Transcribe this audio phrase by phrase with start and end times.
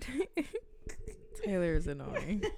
[1.44, 2.44] Taylor is annoying.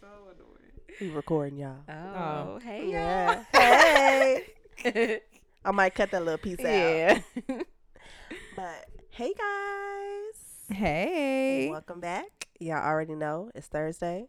[0.00, 1.00] So annoying.
[1.00, 1.76] We recording y'all.
[1.88, 2.58] Oh, oh.
[2.64, 3.44] hey, Yeah.
[4.76, 5.20] Hey.
[5.64, 6.66] I might cut that little piece out.
[6.66, 7.20] Yeah.
[8.56, 10.76] But hey guys.
[10.76, 11.68] Hey.
[11.70, 12.48] Welcome back.
[12.58, 14.26] Y'all already know it's Thursday.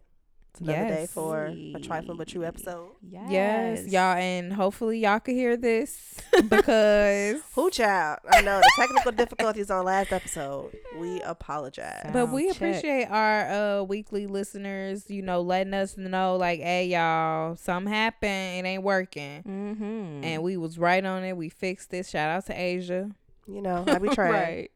[0.54, 2.92] It's another day for a trifling but true episode.
[3.02, 3.32] yes.
[3.32, 6.14] Yes, y'all, and hopefully y'all can hear this
[6.48, 7.42] because.
[7.56, 8.20] Who child?
[8.32, 10.78] I know the technical difficulties on last episode.
[11.00, 12.12] We apologize.
[12.14, 12.55] But we check.
[12.58, 18.63] appreciate our uh weekly listeners, you know, letting us know like, hey y'all, something happened,
[18.63, 19.41] it ain't working.
[19.41, 20.24] Mm-hmm.
[20.24, 21.35] And we was right on it.
[21.35, 22.05] We fixed it.
[22.05, 23.10] Shout out to Asia.
[23.48, 24.34] You know, I be trying.
[24.34, 24.72] right.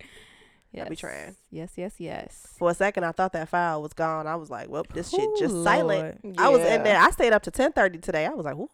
[0.73, 0.89] I Yes.
[0.89, 1.35] be trying.
[1.49, 2.47] Yes, yes, yes.
[2.57, 4.27] For a second, I thought that file was gone.
[4.27, 6.35] I was like, "Well, this shit Ooh, just silent." Lord.
[6.37, 6.99] I was in there.
[6.99, 8.25] I stayed up to ten thirty today.
[8.25, 8.69] I was like, "Ooh,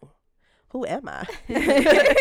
[0.70, 1.24] who am I?"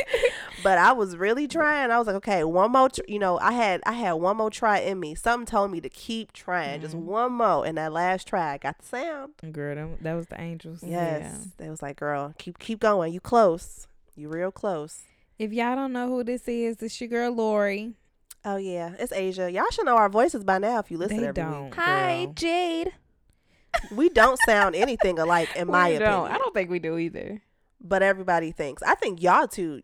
[0.64, 1.92] but I was really trying.
[1.92, 3.02] I was like, "Okay, one more." Tr-.
[3.08, 5.16] You know, I had I had one more try in me.
[5.16, 7.02] Something told me to keep trying, just Mhm.
[7.04, 7.66] one more.
[7.66, 9.34] And that last try, I got the sound.
[9.52, 10.84] Girl, them, that was the angels.
[10.84, 13.12] Yes, they was like, "Girl, keep keep going.
[13.12, 13.88] You close.
[14.16, 15.02] You real close."
[15.40, 17.96] If y'all don't know who this is, it's your girl Lori.
[18.46, 19.52] Oh yeah, it's Asia.
[19.52, 21.66] Y'all should know our voices by now if you listen They every don't.
[21.66, 21.76] week.
[21.76, 22.34] Hi, girl.
[22.34, 22.94] Jade.
[23.92, 26.12] We don't sound anything alike, in my We opinion.
[26.22, 26.32] don't.
[26.32, 27.42] I don't think we do either.
[27.82, 28.84] but everybody thinks.
[28.84, 29.82] I think y'all two,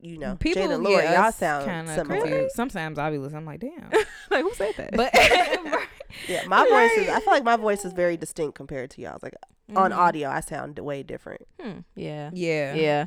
[0.00, 2.20] you know, People Jade and Laura, get y'all sound kinda similar.
[2.20, 2.54] confused.
[2.54, 3.38] Sometimes I'll be listening.
[3.38, 3.90] I'm like, damn.
[4.30, 4.92] like, who said that?
[4.96, 5.14] But
[6.28, 7.08] Yeah, my voice is.
[7.08, 9.22] I feel like my voice is very distinct compared to y'all's.
[9.22, 9.34] Like
[9.76, 9.96] on Mhm.
[9.96, 11.42] audio, I sound way different.
[11.60, 11.78] Hmm.
[11.94, 12.30] Yeah.
[12.32, 13.06] yeah, Yeah.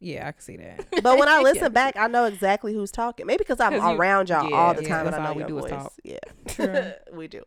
[0.00, 0.86] Yeah, I can see that.
[1.02, 1.68] But when I listen Yeah.
[1.70, 3.26] back, I know exactly who's talking.
[3.26, 5.22] Maybe because I'm 'Cause you- around y'all yeah, all the yeah, time, and that's I
[5.24, 5.92] know all we your do is talk.
[6.04, 7.42] Yeah, we do.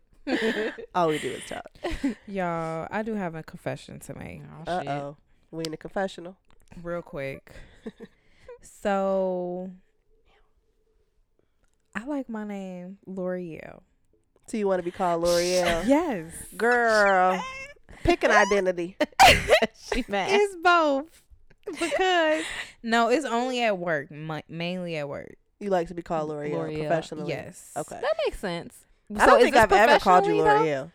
[0.95, 1.69] All we do is talk.
[2.27, 4.87] Y'all, I do have a confession to make, Oh, Uh shit.
[4.89, 5.17] oh,
[5.51, 6.37] we in the confessional.
[6.83, 7.51] real quick.
[8.61, 9.71] so,
[11.95, 13.81] I like my name L'Oreal.
[14.47, 15.85] So you want to be called L'Oreal?
[15.87, 17.39] Yes, Girl,
[18.03, 18.97] pick an identity.
[19.91, 20.29] she mad.
[20.31, 21.21] it's both
[21.79, 22.43] because
[22.83, 25.35] no, it's only at work, mi- mainly at work.
[25.59, 27.29] You like to be called L'Oreal, L'Oreal, professionally?
[27.29, 27.71] Yes.
[27.75, 27.99] Okay.
[28.01, 28.85] That makes sense.
[29.17, 30.91] I don't is think I've ever called you professionally, though?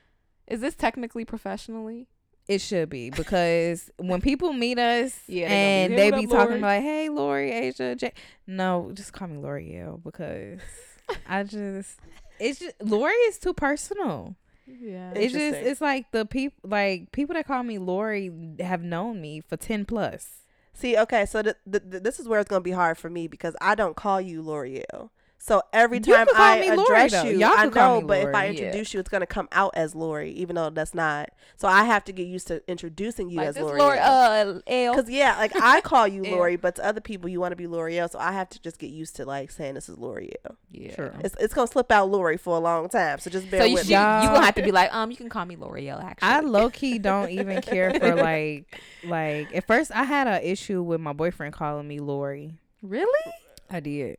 [0.47, 2.07] Is this technically professionally?
[2.47, 6.21] It should be because when people meet us Yeah, they gonna be, and "Hey, they
[6.21, 8.13] be talking Lori?" like, "Hey, Lori, Asia, J-.
[8.47, 10.61] no, just call me L'Oreal because
[11.29, 11.99] I just
[12.39, 14.37] it's just Lori is too personal.
[14.67, 15.13] Yeah.
[15.15, 19.41] It's just it's like the people like people that call me Lori have known me
[19.41, 20.44] for ten plus.
[20.75, 23.29] See, okay, so th- th- th- this is where it's gonna be hard for me
[23.29, 25.11] because I don't call you L'Oreal.
[25.47, 27.25] So every You time can call I me Lori, address though.
[27.29, 28.65] you, Y'all I know, me but if I Lori, yeah.
[28.65, 31.29] introduce you, it's gonna come out as Lori, even though that's not.
[31.57, 33.79] So I have to get used to introducing you like as this L'Oreal.
[33.79, 34.95] Lori, uh, L.
[34.95, 37.67] Cause yeah, like I call you Lori, but to other people you want to be
[37.67, 40.33] L'Oreal, so I have to just get used to like saying this is L'Oreal.
[40.71, 40.95] yeah.
[40.95, 41.11] True.
[41.21, 43.75] It's it's gonna slip out Lori for a long time, so just bear So you,
[43.75, 43.95] with should, me.
[43.97, 46.03] you Y'all- gonna have to be like, um, you can call me L'Oreal.
[46.03, 50.41] Actually, I low key don't even care for like like at first I had an
[50.43, 52.55] issue with my boyfriend calling me Lori.
[52.81, 53.33] really.
[53.71, 54.17] I did.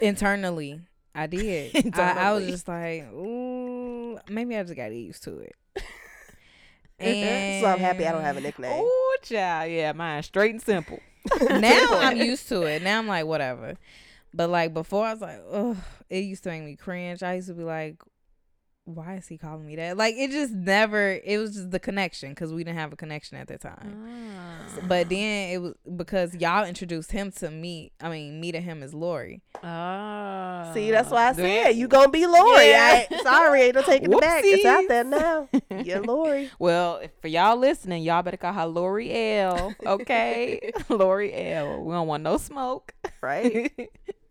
[0.00, 0.80] Internally.
[1.14, 1.96] I did.
[1.98, 5.56] I, I was just like, ooh, maybe I just got used to it.
[6.98, 8.82] and so I'm happy I don't have a nickname.
[8.84, 9.70] Oh, child.
[9.70, 11.00] Yeah, mine straight and simple.
[11.50, 12.82] now I'm used to it.
[12.82, 13.74] Now I'm like, whatever.
[14.32, 15.76] But like before, I was like, ugh,
[16.08, 17.22] it used to make me cringe.
[17.22, 17.96] I used to be like,
[18.94, 19.96] why is he calling me that?
[19.96, 21.20] Like it just never.
[21.24, 24.06] It was just the connection because we didn't have a connection at that time.
[24.08, 24.80] Ah.
[24.86, 27.92] But then it was because y'all introduced him to me.
[28.00, 29.42] I mean, me to him is Lori.
[29.62, 30.70] Ah.
[30.74, 32.68] See, that's why I Then- said you gonna be Lori.
[32.68, 33.04] Yeah.
[33.10, 34.42] I, sorry, ain't no taking it back.
[34.44, 34.88] It's out Whoopsies.
[34.88, 35.48] there now.
[35.84, 36.50] You're Lori.
[36.58, 39.74] Well, for y'all listening, y'all better call her Lori L.
[39.84, 41.82] Okay, Lori L.
[41.84, 43.72] We don't want no smoke, Right?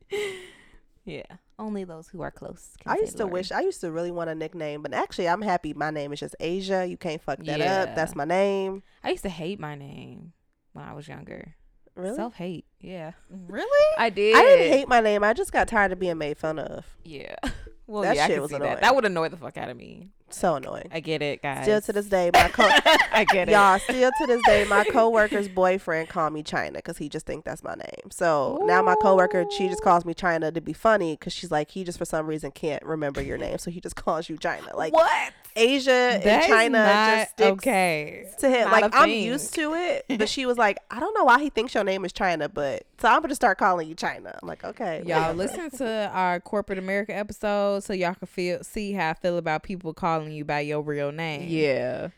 [1.05, 1.23] yeah,
[1.59, 2.75] only those who are close.
[2.79, 3.33] Can I used to Lori.
[3.33, 6.19] wish I used to really want a nickname, but actually I'm happy my name is
[6.19, 6.85] just Asia.
[6.85, 7.81] You can't fuck that Yeah.
[7.83, 7.95] up.
[7.95, 8.83] That's my name.
[9.03, 10.33] I used to hate my name
[10.73, 11.55] when I was younger.
[11.97, 12.15] Really?
[12.15, 12.65] Self hate.
[12.79, 13.95] Yeah, Really?
[13.97, 14.35] I did.
[14.35, 15.23] I didn't hate my name.
[15.23, 16.85] I just got tired of being made fun of.
[17.03, 17.35] Yeah.
[17.89, 18.71] Well, That yeah, shit was annoying.
[18.71, 18.81] that.
[18.81, 20.09] That would annoy the fuck out of me.
[20.29, 20.89] So annoying.
[20.91, 21.63] I get it, guys.
[21.63, 22.67] Still to this day, my co-
[23.13, 23.53] I get it.
[23.53, 27.45] y'all still to this day, my coworker's boyfriend call me China because he just think
[27.45, 28.11] that's my name.
[28.11, 31.71] So now my coworker, she just calls me China to be funny because she's like,
[31.71, 34.75] he just for some reason can't remember your name, so he just calls you China.
[34.75, 35.31] Like what?
[35.57, 38.29] Asia and China just sticks okay.
[38.39, 38.69] to him.
[38.69, 41.49] Not Like I'm used to it, but she was like, I don't know why he
[41.49, 44.37] thinks your name is China, but so I'm gonna start calling you China.
[44.41, 48.93] I'm like, okay, Y'all listen to our corporate America episode so y'all can feel see
[48.93, 51.49] how I feel about people calling you by your real name.
[51.49, 52.09] Yeah.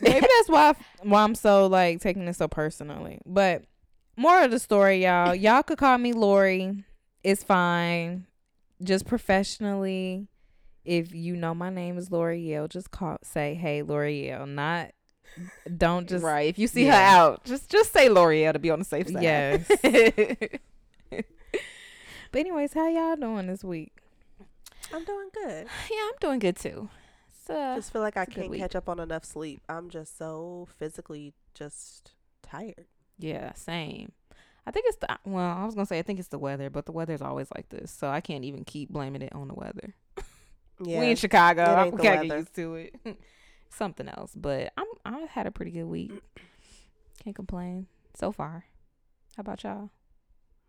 [0.00, 3.20] Maybe that's why why I'm so like taking this so personally.
[3.26, 3.64] But
[4.16, 5.34] more of the story, y'all.
[5.34, 6.84] Y'all could call me Lori.
[7.22, 8.26] It's fine.
[8.82, 10.28] Just professionally.
[10.86, 14.48] If you know my name is L'Oreal, just call say hey L'Oreal.
[14.48, 14.92] Not
[15.76, 16.48] don't just right.
[16.48, 16.92] If you see yeah.
[16.92, 19.22] her out, just just say L'Oreal to be on the safe side.
[19.22, 19.70] Yes.
[22.36, 23.96] But anyways, how y'all doing this week?
[24.92, 25.66] I'm doing good.
[25.90, 26.90] yeah, I'm doing good too.
[27.46, 29.62] So Just feel like I it's a good can't catch up on enough sleep.
[29.70, 32.12] I'm just so physically just
[32.42, 32.86] tired.
[33.18, 34.12] yeah, same.
[34.66, 35.56] I think it's the well.
[35.56, 37.90] I was gonna say I think it's the weather, but the weather's always like this,
[37.90, 39.94] so I can't even keep blaming it on the weather.
[40.80, 41.00] Yeah.
[41.00, 41.62] We in Chicago.
[41.62, 42.94] I'm gotta get used to it.
[43.70, 46.12] Something else, but I'm I had a pretty good week.
[47.22, 48.64] Can't complain so far.
[49.36, 49.90] How about y'all?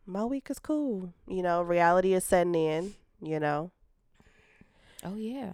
[0.05, 1.13] My week is cool.
[1.27, 2.93] You know, reality is setting in.
[3.21, 3.71] You know,
[5.03, 5.53] Oh yeah.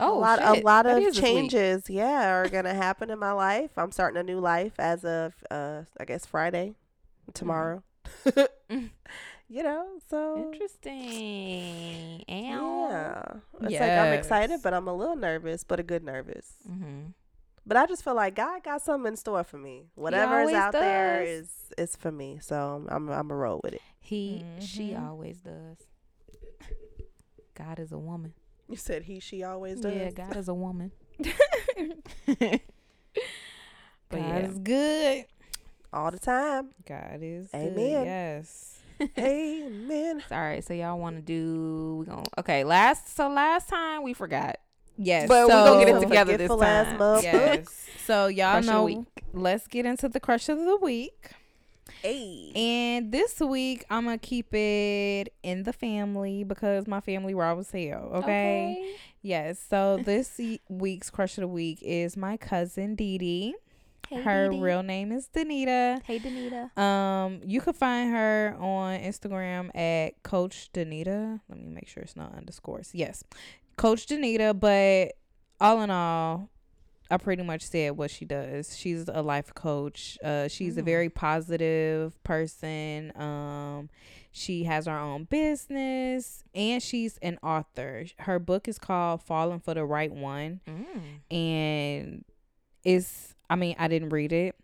[0.00, 1.24] Oh, a lot, a lot of is this week.
[1.24, 1.90] changes.
[1.90, 3.70] Yeah, are gonna happen in my life.
[3.76, 6.74] I'm starting a new life as of, uh, I guess Friday,
[7.34, 7.82] tomorrow.
[8.24, 8.50] Mm.
[9.48, 12.24] you know, so Interesting.
[12.30, 12.90] Ow.
[12.90, 13.22] yeah,
[13.62, 16.52] it's like I'm excited, but I'm a little nervous, but a good nervous.
[16.70, 17.10] Mm-hmm.
[17.66, 19.86] But I just feel like God got something in store for me.
[19.94, 21.28] Whatever is out there does.
[21.28, 22.38] is is for me.
[22.40, 23.82] So I'm I'm a roll with it.
[24.00, 25.06] He, she Mhm.
[25.06, 25.76] always does.
[27.54, 28.32] God is a woman.
[28.68, 29.94] You said he, she always does.
[29.94, 30.92] Yeah, God is a woman.
[32.26, 32.60] but
[34.10, 34.38] God yeah.
[34.48, 35.24] is good.
[35.92, 36.68] all the time.
[36.86, 37.74] God is Amen.
[37.74, 38.04] good.
[38.06, 38.77] Yes.
[39.18, 40.22] Amen.
[40.30, 41.96] All right, so y'all want to do?
[42.00, 42.64] We gonna okay.
[42.64, 44.56] Last so last time we forgot,
[44.96, 45.28] Yes.
[45.28, 47.22] but we so, gonna get it together this time.
[47.22, 47.84] Yes.
[48.08, 49.06] So y'all Crush know.
[49.34, 51.32] Let's get into the crush of the week.
[52.00, 52.52] Hey.
[52.54, 57.70] And this week I'm gonna keep it in the family because my family raw as
[57.70, 58.10] hell.
[58.14, 58.94] Okay.
[59.20, 59.62] Yes.
[59.68, 60.40] So this
[60.70, 63.54] week's crush of the week is my cousin Dee Dee.
[64.08, 66.02] Hey, Her real name is Danita.
[66.04, 66.76] Hey, Danita.
[66.78, 71.40] Um, you can find her on Instagram at Coach Danita.
[71.48, 72.90] Let me make sure it's not underscores.
[72.94, 73.22] Yes,
[73.76, 74.58] Coach Danita.
[74.58, 75.14] But
[75.60, 76.48] all in all,
[77.10, 78.76] I pretty much said what she does.
[78.78, 80.16] She's a life coach.
[80.24, 80.86] Uh, she's a Mm.
[80.86, 83.12] very positive person.
[83.14, 83.90] Um,
[84.30, 88.04] she has her own business and she's an author.
[88.20, 91.34] Her book is called Falling for the Right One Mm.
[91.34, 92.24] and
[92.84, 94.54] it's I mean, I didn't read it,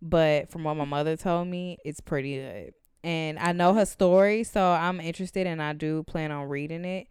[0.00, 2.74] but from what my mother told me, it's pretty good.
[3.04, 7.08] And I know her story, so I'm interested and I do plan on reading it.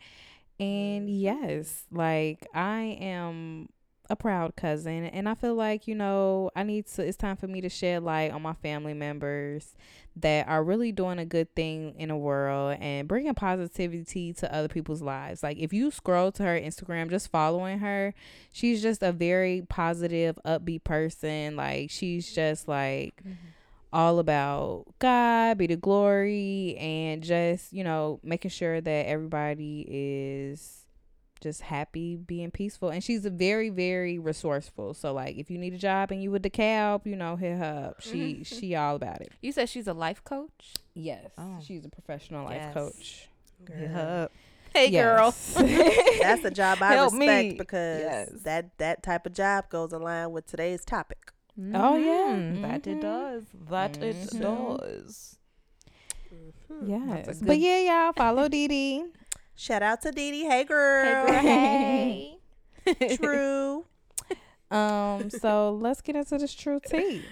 [0.60, 3.70] And yes, like I am
[4.12, 7.48] a proud cousin and I feel like, you know, I need to it's time for
[7.48, 9.74] me to shed light on my family members
[10.18, 14.68] that are really doing a good thing in the world and bringing positivity to other
[14.68, 15.42] people's lives.
[15.42, 18.14] Like if you scroll to her Instagram just following her,
[18.52, 21.56] she's just a very positive, upbeat person.
[21.56, 23.34] Like she's just like mm-hmm.
[23.94, 30.81] all about God, be the glory, and just, you know, making sure that everybody is
[31.42, 32.90] just happy, being peaceful.
[32.90, 34.94] And she's a very, very resourceful.
[34.94, 37.58] So like if you need a job and you with the cab, you know, hit
[37.58, 38.02] her up.
[38.02, 39.32] She she all about it.
[39.42, 40.74] You said she's a life coach.
[40.94, 41.32] Yes.
[41.38, 41.58] Oh.
[41.62, 42.74] She's a professional life Yes.
[42.74, 43.28] coach.
[43.68, 43.88] Hit Girl.
[43.90, 44.32] her up.
[44.74, 45.54] Hey, Yes.
[46.22, 47.58] That's a job I Help respect me.
[47.58, 48.30] because Yes.
[48.44, 51.32] that that type of job goes in line with today's topic.
[51.74, 52.36] Oh, yeah.
[52.38, 52.62] Mhm.
[52.62, 53.02] that it Mhm.
[53.02, 53.44] does.
[53.70, 54.40] That it Mhm.
[54.42, 55.36] does.
[56.34, 56.88] Mhm.
[56.88, 57.26] yes.
[57.26, 59.04] That's But yeah, y'all follow Dee Dee.
[59.62, 60.46] Shout out to Dee Dee.
[60.46, 61.28] Hey girl.
[61.28, 62.38] Hey,
[62.84, 63.18] girl, hey.
[63.22, 63.86] True.
[64.72, 67.24] Um, so let's get into this true tea.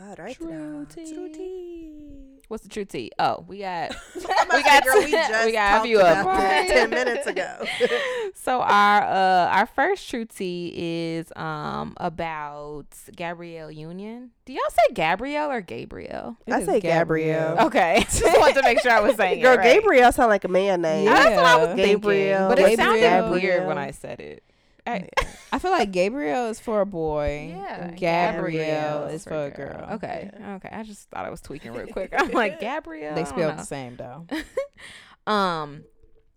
[0.00, 0.34] All right.
[0.34, 0.86] True now.
[0.88, 1.12] tea.
[1.12, 2.07] True tea.
[2.48, 3.12] What's the true tea?
[3.18, 6.18] Oh, we got we got- got, girl, we just we got a talked few of
[6.18, 6.66] about them.
[6.68, 7.64] ten minutes ago.
[8.34, 10.72] so our uh our first true tea
[11.18, 14.30] is um about Gabrielle Union.
[14.46, 16.38] Do y'all say Gabrielle or Gabriel?
[16.46, 17.66] It I say Gabrielle.
[17.66, 19.74] Okay, just wanted to make sure I was saying Girl, it right.
[19.74, 21.04] Gabrielle sound like a man name.
[21.04, 21.14] Yeah.
[21.14, 23.30] That's what I was thinking, but it sounded Gabriel.
[23.32, 24.42] weird when I said it.
[24.88, 25.08] I,
[25.52, 27.54] I feel like Gabriel is for a boy.
[27.56, 29.88] yeah, Gabrielle is for a girl.
[29.92, 30.68] Okay, okay.
[30.72, 32.12] I just thought I was tweaking real quick.
[32.16, 33.14] I'm like Gabrielle.
[33.14, 34.26] They I spelled the same though.
[35.26, 35.84] Um,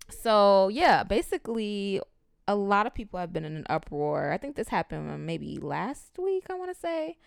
[0.10, 2.02] so yeah, basically,
[2.46, 4.34] a lot of people have been in an uproar.
[4.34, 6.48] I think this happened maybe last week.
[6.50, 7.18] I want to say.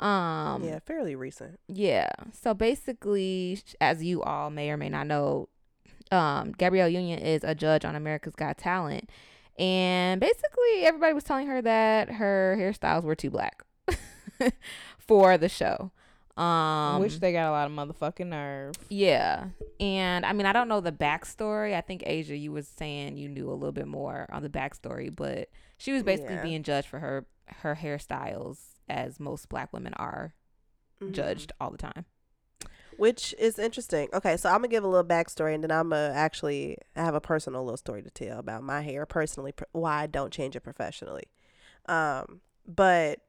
[0.00, 1.60] Um, yeah, fairly recent.
[1.68, 2.08] yeah.
[2.32, 5.48] So basically, as you all may or may not know,
[6.10, 9.10] um, Gabrielle Union is a judge on America's Got Talent,
[9.62, 13.62] and basically everybody was telling her that her hairstyles were too black
[14.98, 15.90] for the show.
[16.36, 18.74] Um, Which they got a lot of motherfucking nerve.
[18.88, 19.48] yeah.
[19.80, 21.74] And I mean, I don't know the backstory.
[21.74, 25.14] I think Asia, you was saying you knew a little bit more on the backstory,
[25.14, 26.42] but she was basically Yeah.
[26.42, 27.26] being judged for her
[27.58, 30.32] her hairstyles as most black women are
[31.02, 31.12] Mhm.
[31.12, 32.06] judged all the time.
[32.96, 34.08] Which is interesting.
[34.12, 37.20] Okay, so I'm gonna give a little backstory, and then I'm gonna actually have a
[37.20, 41.24] personal little story to tell about my hair personally, why I don't change it professionally.
[41.86, 43.20] Um, but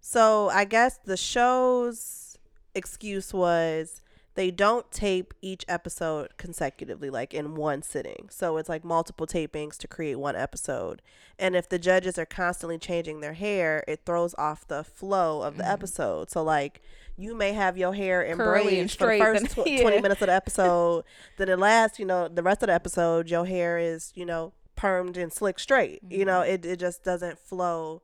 [0.00, 2.38] so I guess the show's
[2.74, 4.02] excuse was
[4.34, 8.28] they don't tape each episode consecutively, like in one sitting.
[8.30, 11.02] So it's like multiple tapings to create one episode.
[11.38, 15.56] And if the judges are constantly changing their hair, it throws off the flow of
[15.56, 15.72] the Mhm.
[15.72, 16.30] episode.
[16.30, 16.80] So like
[17.16, 19.82] you may have your hair in braids for the first tw- yeah.
[19.82, 21.04] 20 minutes of the episode.
[21.36, 24.52] then the last, you know, the rest of the episode, your hair is, you know,
[24.76, 26.00] permed and slick straight.
[26.08, 26.52] You know, Mm-hmm.
[26.52, 28.02] it, it just doesn't flow.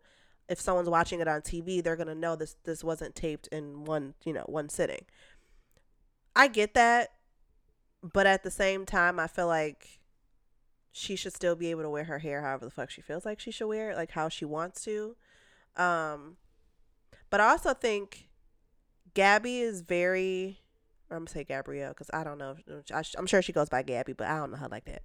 [0.49, 4.15] If someone's watching it on TV, they're gonna know this this wasn't taped in one,
[4.25, 5.05] you know, one sitting.
[6.37, 7.13] I get that,
[8.03, 10.01] but at the same time, I feel like
[10.93, 13.41] she should still be able to wear her hair however the fuck she feels like
[13.41, 15.17] she should wear it, like how she wants to.
[15.77, 16.37] Um,
[17.31, 18.29] but I also think
[19.15, 20.61] Gabby is very.
[21.11, 22.57] I'm gonna say Gabrielle because I don't know.
[22.93, 25.03] I, I'm sure she goes by Gabby, but I don't know her like that.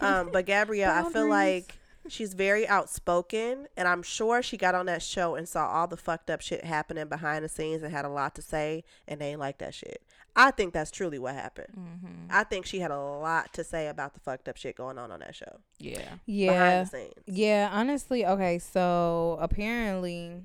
[0.00, 1.74] Um, but Gabrielle, I feel like
[2.08, 5.96] she's very outspoken, and I'm sure she got on that show and saw all the
[5.96, 9.30] fucked up shit happening behind the scenes and had a lot to say, and they
[9.30, 10.02] ain't like that shit.
[10.36, 11.74] I think that's truly what happened.
[11.76, 12.26] Mm-hmm.
[12.30, 15.10] I think she had a lot to say about the fucked up shit going on
[15.10, 16.02] on that show Yeah.
[16.26, 16.52] Yeah.
[16.52, 17.14] behind the scenes.
[17.26, 20.42] Yeah, honestly, okay, so apparently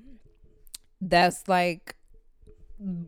[1.00, 1.96] that's like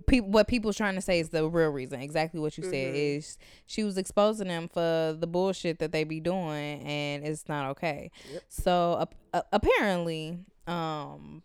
[0.06, 2.00] people what people's trying to say is the real reason.
[2.00, 3.16] Exactly what you said Mhm.
[3.18, 7.70] is she was exposing them for the bullshit that they be doing and it's not
[7.72, 8.10] okay.
[8.32, 8.42] Yep.
[8.48, 11.42] So ap- uh, apparently um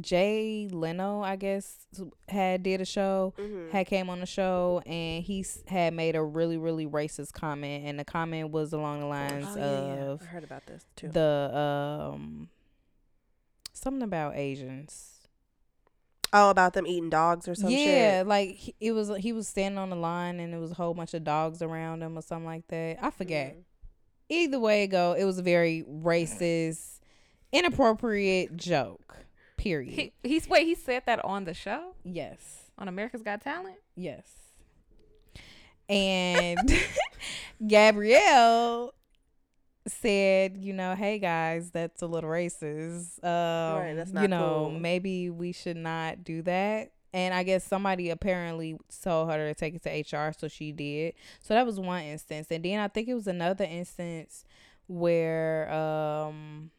[0.00, 1.86] Jay Leno, I guess,
[2.28, 3.70] had did a show Mhm.
[3.70, 7.98] had came on the show and he had made a really really racist comment and
[7.98, 10.02] the comment was along the lines Oh, yeah, yeah.
[10.10, 11.08] of I heard about this too.
[11.10, 12.48] the um
[13.72, 15.13] something about Asians.
[16.34, 17.78] Oh, about them eating dogs or some shit.
[17.78, 18.26] yeah, shit.
[18.26, 20.92] like he, it was he was standing on the line and there was a whole
[20.92, 22.98] bunch of dogs around him or something like that.
[23.00, 23.56] I forget.
[23.56, 23.62] Mhm.
[24.28, 26.98] Either way it go, it was a very racist,
[27.52, 29.16] inappropriate joke.
[29.56, 29.94] Period.
[29.94, 31.94] He he's wait, he said that on the show?
[32.04, 32.60] yes.
[32.76, 33.76] On America's Got Talent?
[33.94, 34.26] Yes.
[35.88, 36.58] And
[37.66, 38.92] Gabrielle
[39.86, 43.22] said, you know, hey guys, that's a little racist.
[43.24, 44.78] Um, that's not you know, cool.
[44.78, 46.92] maybe we should not do that.
[47.12, 51.14] And I guess somebody apparently told her to take it to HR, so she did.
[51.40, 52.48] So that was one instance.
[52.50, 54.44] And then I think it was another instance
[54.86, 56.70] where um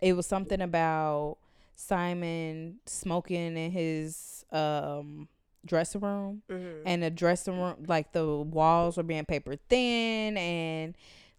[0.00, 1.38] it was something about
[1.76, 5.28] Simon smoking in his um
[5.64, 6.82] dressing room Mhm.
[6.84, 10.94] and the dressing room like the walls were being paper thin and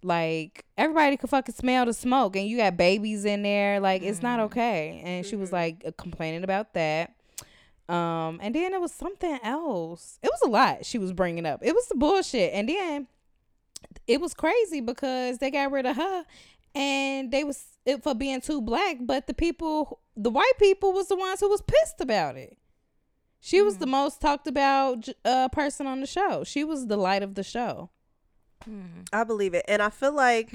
[0.06, 4.22] like everybody could fucking smell the smoke and you got babies in there like it's
[4.22, 4.44] not Mhm.
[4.44, 5.54] okay and she was Mhm.
[5.54, 7.14] like uh, complaining about that
[7.90, 11.60] um and then it was something else it was a lot she was bringing up
[11.64, 13.08] it was the bullshit and then
[14.08, 16.24] it was crazy because they got rid of her
[16.76, 21.08] and they was it for being too black but the people the white people was
[21.08, 22.58] the ones who was pissed about it
[23.40, 26.44] she was the most talked about uh, person on the show.
[26.44, 27.92] She was the light of the show.
[28.70, 29.02] Mm-hmm.
[29.14, 30.50] I believe it, and I feel like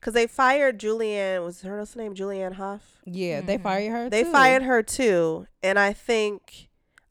[0.00, 1.44] because they fired Julianne.
[1.44, 2.14] Was her name?
[2.14, 3.00] Julianne Hough.
[3.04, 3.62] Yeah, they Mhm.
[3.62, 4.10] fired her.
[4.10, 4.32] They too.
[4.32, 6.68] fired her too, and I think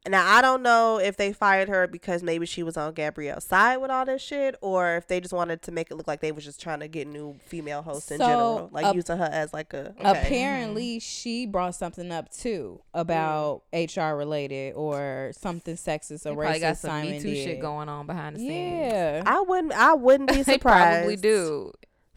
[0.08, 3.78] now I don't know if they fired her because maybe she was on Gabrielle's side
[3.78, 6.32] with all this shit, or if they just wanted to make it look like they
[6.32, 9.54] was just trying to get new female hosts in general, like ap- using her as
[9.54, 10.22] like a okay.
[10.22, 11.00] Apparently, mm-hmm.
[11.00, 16.62] she brought something up too about HR related or something sexist or They probably racist.
[16.62, 17.44] got some Simon Me Too did.
[17.44, 18.92] shit going on behind the scenes.
[18.92, 19.74] Yeah, I wouldn't.
[19.74, 21.00] I wouldn't be They surprised.
[21.00, 21.72] probably do.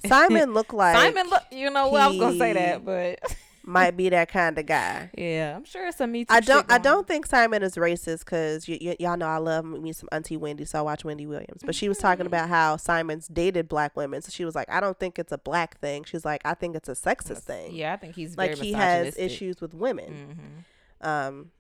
[0.07, 2.01] Simon looked like Simon, look, you know what?
[2.01, 3.21] I was gonna say that, but
[3.67, 5.11] might be that kind of guy.
[5.17, 6.35] yeah, I'm sure it's a Me Too.
[6.35, 6.71] I don't.
[6.71, 10.09] I don't think Simon is racist because y- y- y'all know I love me some
[10.13, 11.63] Auntie Wendy, so I watch Wendy Williams.
[11.65, 14.81] But she was talking about how Simon's dated black women, so she was like, "I
[14.81, 17.41] don't think it's a black thing." She's like, "I think it's a sexist on.
[17.43, 17.75] thing.
[17.75, 20.65] Yeah, I think he's like he has issues with women."
[21.03, 21.07] Mhm.
[21.09, 21.51] Um,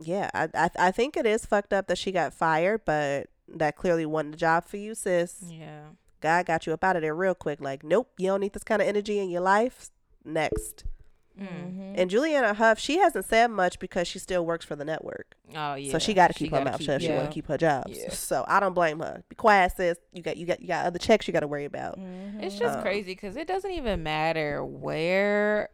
[0.00, 3.76] yeah, I, I I think it is fucked up that she got fired, but that
[3.76, 5.36] clearly wasn't the job for you, sis.
[5.48, 5.82] Yeah.
[6.20, 7.60] God got you up out of there real quick.
[7.60, 9.90] Like, nope, you don't need this kind of energy in your life.
[10.24, 10.84] Next.
[11.38, 11.46] Mm.
[11.46, 11.94] Mhm.
[11.96, 15.34] And Juliana Hough, she hasn't said much because she still works for the network.
[15.56, 15.92] Oh yeah.
[15.92, 17.96] So she got to keep her mouth shut if she want to keep her jobs.
[17.96, 18.10] Yeah.
[18.10, 19.22] So I don't blame her.
[19.28, 19.98] Be quiet, sis.
[20.12, 21.98] You got you got you got other checks you got to worry about.
[21.98, 22.42] Mhm.
[22.42, 25.70] It's just Um, crazy because it doesn't even matter where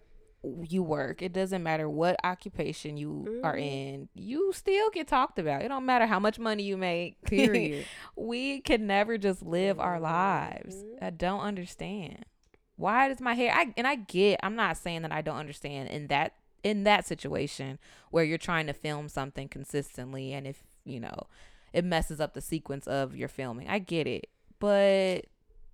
[0.68, 1.22] you work.
[1.22, 3.62] It doesn't matter what occupation you are Mhm.
[3.62, 4.08] in.
[4.14, 5.62] You still get talked about.
[5.62, 7.20] It don't matter how much money you make.
[7.24, 7.86] period.
[8.16, 10.76] we can never just live our lives.
[10.76, 11.02] Mhm.
[11.02, 12.26] I don't understand.
[12.76, 15.88] Why does my hair I and I get I'm not saying that I don't understand
[15.88, 17.78] in that in that situation
[18.10, 21.26] where you're trying to film something consistently and if, you know,
[21.72, 23.68] it messes up the sequence of your filming.
[23.68, 24.28] I get it,
[24.58, 25.26] but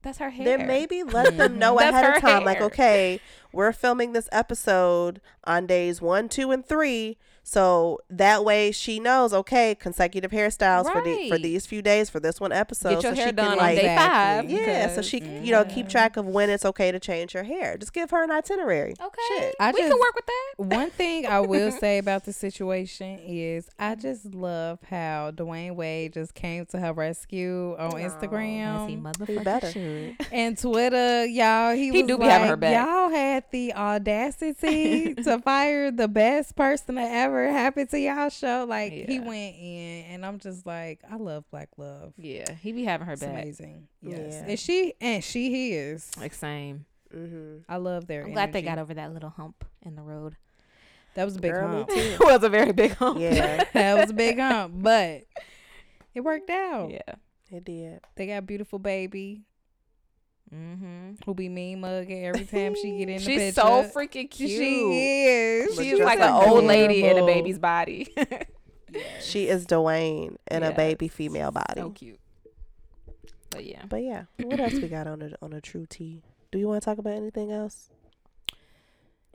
[0.03, 0.45] that's her hair.
[0.45, 3.21] Then maybe let them know ahead of time, like, okay,
[3.53, 7.19] we're filming this episode on days one, two, and three.
[7.43, 12.21] So that way she knows, okay, consecutive hairstyles for the for these few days for
[12.21, 12.91] this one episode.
[12.97, 14.45] Get your so hair she done can, on like, day five.
[14.45, 14.67] Exactly.
[14.67, 17.43] Yeah, so because- she, you know, keep track of when it's okay to change her
[17.43, 17.77] hair.
[17.77, 18.95] Just give her an itinerary.
[19.01, 19.55] Okay, Shit.
[19.59, 20.55] I we can work with that.
[20.77, 26.13] One thing I will say about the situation is I just love how Dwyane Wade
[26.13, 27.97] just came to her rescue on Aw.
[27.97, 29.73] As he Instagram motherfucker better.
[29.73, 30.17] should.
[30.33, 31.25] and Twitter.
[31.27, 32.87] Y'all, he, He was do be like, having her back.
[32.87, 38.67] y'all had the audacity to fire the best person that ever happened to y'all show.
[38.69, 42.13] Like he went in, and I'm just like, I love Black Love.
[42.19, 43.43] Yeah, he be having her It's back.
[43.43, 43.89] amazing.
[44.03, 44.45] Yes, Yeah.
[44.51, 46.11] and she and she he is.
[46.19, 46.85] Like same.
[47.15, 47.59] Mm-hmm.
[47.69, 48.25] I love their.
[48.25, 50.37] I'm glad they got over that little hump in the road.
[51.15, 51.89] That was a big Girl, hump.
[51.89, 51.95] too.
[51.97, 53.19] it was a very big hump.
[53.19, 55.25] Yeah, that was a big hump, but
[56.15, 56.91] it worked out.
[56.91, 57.15] yeah.
[57.51, 58.01] it did.
[58.15, 59.43] They got a beautiful baby
[60.55, 61.11] Mm-hmm.
[61.25, 63.61] who be mean mugging every time she get in the She's picture.
[63.61, 64.51] so freaking cute.
[64.51, 65.77] She is.
[65.77, 66.55] She's just like an adorable.
[66.57, 68.09] old lady in a baby's body.
[69.23, 71.77] She is Dwayne in a baby female body.
[71.81, 72.19] so cute.
[73.51, 73.83] But yeah.
[73.89, 76.23] But yeah, what else we got on a on a true tea?
[76.51, 77.91] Do you want to talk about anything else,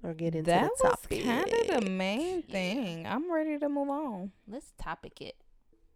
[0.03, 1.23] or get into That the was topic?
[1.23, 3.07] kind of the main thing.
[3.07, 4.33] I'm ready to move on.
[4.45, 5.35] Let's topic it.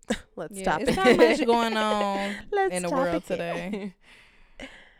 [0.38, 0.96] Let's Yeah, stop it's it.
[0.96, 3.26] not much going on Let's in the world it.
[3.28, 3.94] today.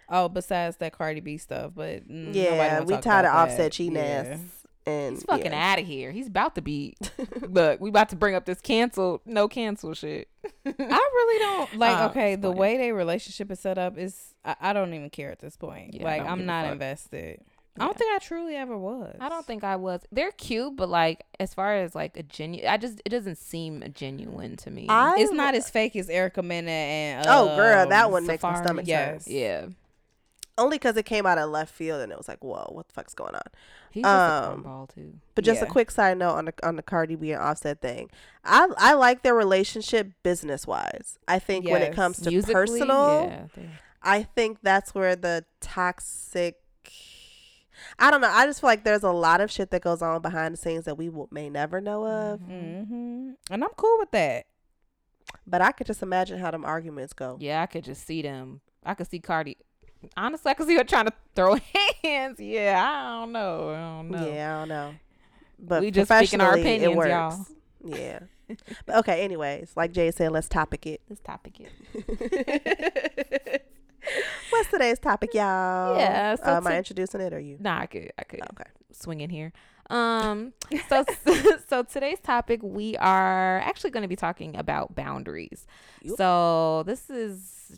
[0.10, 3.72] Oh, besides that Cardi B stuff, but mm, Yeah, we tired of offset that.
[3.72, 3.94] cheatiness.
[3.94, 4.38] Yeah.
[4.86, 5.72] And He's fucking yeah.
[5.72, 6.12] out of here.
[6.12, 6.96] He's about to be.
[7.42, 10.30] Look, we about to bring up this cancel, no cancel shit.
[10.66, 11.98] I really don't like.
[12.00, 14.34] Oh, okay, the way their relationship is set up is.
[14.44, 15.94] I, I don't even care at this point.
[15.94, 17.42] Yeah, like I'm not invested.
[17.80, 19.16] I don't think I truly ever was.
[19.20, 20.02] I don't think I was.
[20.12, 23.84] They're cute, but like as far as like a genuine, I just it doesn't seem
[23.94, 24.88] genuine to me.
[24.90, 27.26] I It's not as fake as Erica Mena and.
[27.28, 29.28] Oh, girl, that um, one makes my Safaree, stomach yes.
[29.28, 29.68] yeah,
[30.60, 32.94] Only because it came out of left field and it was like, whoa, what the
[32.94, 33.42] fuck's going on?
[33.92, 35.14] he's just a Um, too.
[35.36, 38.10] But just a quick side note on the on the Cardi B and Offset thing.
[38.44, 41.18] I I like their relationship business wise.
[41.28, 43.64] I think when it comes to Musically, personal, yeah,
[44.04, 46.58] I think that's where the toxic.
[47.98, 48.30] I don't know.
[48.30, 50.84] I just feel like there's a lot of shit that goes on behind the scenes
[50.86, 52.42] that we will, may never know of.
[52.42, 53.32] Mm-hmm.
[53.50, 54.48] And I'm cool with that.
[55.48, 57.38] But I could just imagine how them arguments go.
[57.40, 58.62] yeah, I could just see them.
[58.84, 59.58] I could see Cardi.
[60.16, 61.58] Honestly, I could see her trying to throw
[62.04, 62.40] hands.
[62.40, 63.70] Yeah, I don't know.
[63.70, 64.32] I don't know.
[64.32, 64.94] Yeah, I don't know.
[65.60, 67.46] But We just speaking our opinions, y'all.
[67.84, 68.20] Yeah.
[68.86, 69.24] but okay.
[69.24, 71.02] Anyways, like Jay said, let's topic it.
[71.10, 73.66] Let's topic it.
[74.50, 75.98] What's today's topic, y'all?
[75.98, 77.58] Yeah, so am I introducing it or you?
[77.60, 78.12] Nah, I could.
[78.18, 78.42] I could.
[78.42, 78.70] Okay.
[78.92, 79.52] swing in here.
[79.90, 80.54] Um,
[80.88, 81.04] so
[81.68, 85.68] so today's topic we are actually going to be talking about boundaries.
[86.02, 86.18] Yup.
[86.18, 87.78] So this is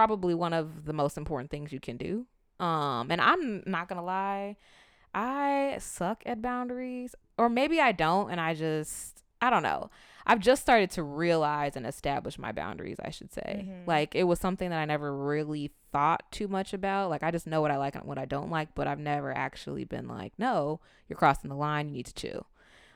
[0.00, 2.24] probably one of the most important things you can do.
[2.58, 4.56] Um, and I'm not gonna lie,
[5.14, 9.90] I suck at boundaries, or maybe I don't, and I just I don't know.
[10.26, 13.66] I've just started to realize and establish my boundaries, I should say.
[13.68, 13.86] Mhm.
[13.86, 17.10] Like it was something that I never really thought too much about.
[17.10, 19.32] Like I just know what I like and what I don't like, but I've never
[19.36, 22.46] actually been like, no, you're crossing the line, you need to chill.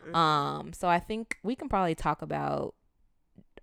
[0.06, 0.14] Mhm.
[0.16, 2.74] Um, so I think we can probably talk about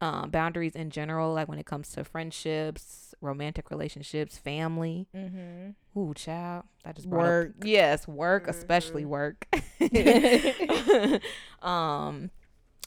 [0.02, 5.08] um boundaries in general, like when it comes to friendships, romantic relationships, family.
[5.16, 6.00] Mm-hmm.
[6.00, 6.64] Ooh, child.
[6.84, 7.52] That just brought up- Work.
[7.64, 9.08] yes, work, especially Mhm.
[9.08, 9.48] work.
[11.62, 12.32] um,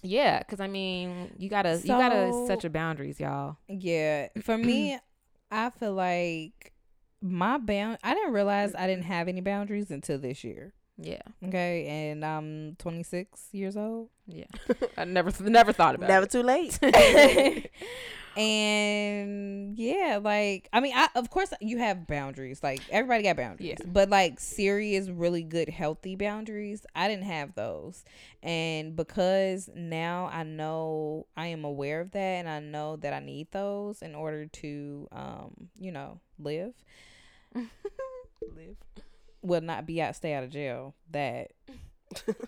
[0.02, 3.56] yeah, because I mean, you gotta you gotta set your boundaries, y'all.
[3.68, 4.28] Yeah.
[4.42, 4.98] For me,
[5.50, 6.72] I feel like
[7.22, 7.98] my bound.
[8.02, 10.74] I didn't realize I didn't have any boundaries until this year.
[10.96, 14.10] Yeah, Okay, and I'm 26 years old.
[14.26, 14.44] yeah.
[14.96, 16.30] I never never thought about Never it.
[16.30, 16.78] too late.
[18.36, 22.62] and yeah, like I mean, I of course you have boundaries.
[22.62, 23.86] Like everybody got boundaries, Yeah.
[23.86, 26.86] but like serious, really good, healthy boundaries.
[26.94, 28.04] I didn't have those,
[28.42, 33.20] and because now I know I am aware of that, and I know that I
[33.20, 36.74] need those in order to, um, you know, live.
[37.54, 38.76] Live.
[39.44, 40.94] Well, not be out, stay out of jail.
[41.10, 41.52] That,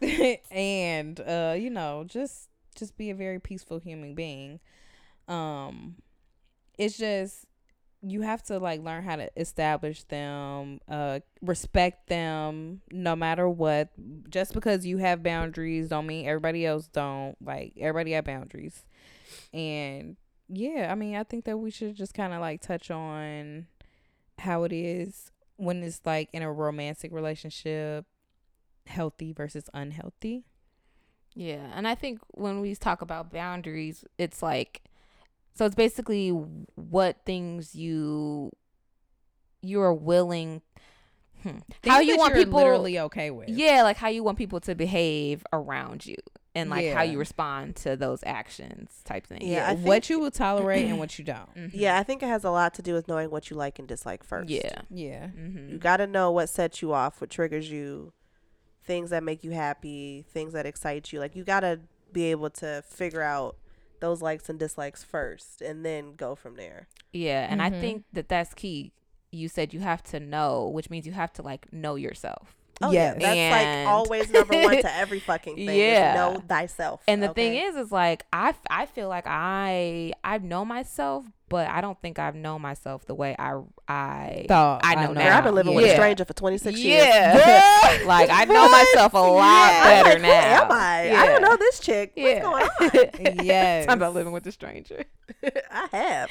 [0.51, 4.61] and uh, you know, just just be a very peaceful human being.
[5.29, 5.97] Um,
[6.79, 7.45] it's just
[8.03, 13.91] you have to like learn how to establish them, uh, respect them, no matter what.
[14.31, 17.37] Just because you have boundaries, don't mean everybody else don't.
[17.45, 18.85] Like everybody have boundaries,
[19.53, 20.17] and
[20.49, 23.67] yeah, I mean, I think that we should just kind of like touch on
[24.39, 28.07] how it is when it's like in a romantic relationship,
[28.87, 30.45] healthy versus unhealthy.
[31.35, 34.83] Yeah, and I think when we talk about boundaries, it's like
[35.55, 38.53] So it's basically what things you
[39.63, 40.63] you are willing
[41.43, 43.49] hmm, how you want people literally okay with.
[43.49, 46.17] yeah, like how you want people to behave around you
[46.57, 49.43] and like how you respond to those actions type thing.
[49.43, 51.55] Yeah, I what you will tolerate and what you don't.
[51.57, 51.71] Mhm.
[51.73, 53.87] Yeah, I think it has a lot to do with knowing what you like and
[53.87, 54.49] dislike first.
[54.51, 54.83] Yeah.
[54.91, 55.27] Yeah.
[55.29, 55.69] Mm-hmm.
[55.71, 58.13] You got to know what sets you off, what triggers you,
[58.85, 61.21] things that make you happy, things that excite you.
[61.21, 61.81] Like you got to
[62.13, 63.57] be able to figure out
[64.01, 66.87] those likes and dislikes first and then go from there.
[67.13, 67.81] Yeah, and I Mhm.
[67.81, 68.93] think that that's key.
[69.33, 72.57] You said you have to know, which means you have to like know yourself.
[72.83, 73.17] Oh Yes.
[73.19, 75.79] yeah, that's And- like always number one to every fucking thing.
[75.79, 76.13] Yeah.
[76.13, 77.03] is know thyself.
[77.09, 81.69] And the thing is, is like I, I feel like I I know myself, but
[81.69, 85.39] I don't think I've known myself the way I I Thought I know Girl, now.
[85.39, 87.05] I've been living with a stranger for 26 years.
[87.05, 90.57] Yeah, like I know myself a lot I'm better like, now.
[90.57, 91.11] Who am I?
[91.17, 92.13] I don't know this chick.
[92.17, 93.45] What's going on?
[93.45, 93.87] Yes.
[93.87, 95.05] Talking about living with a stranger.
[95.71, 96.31] I have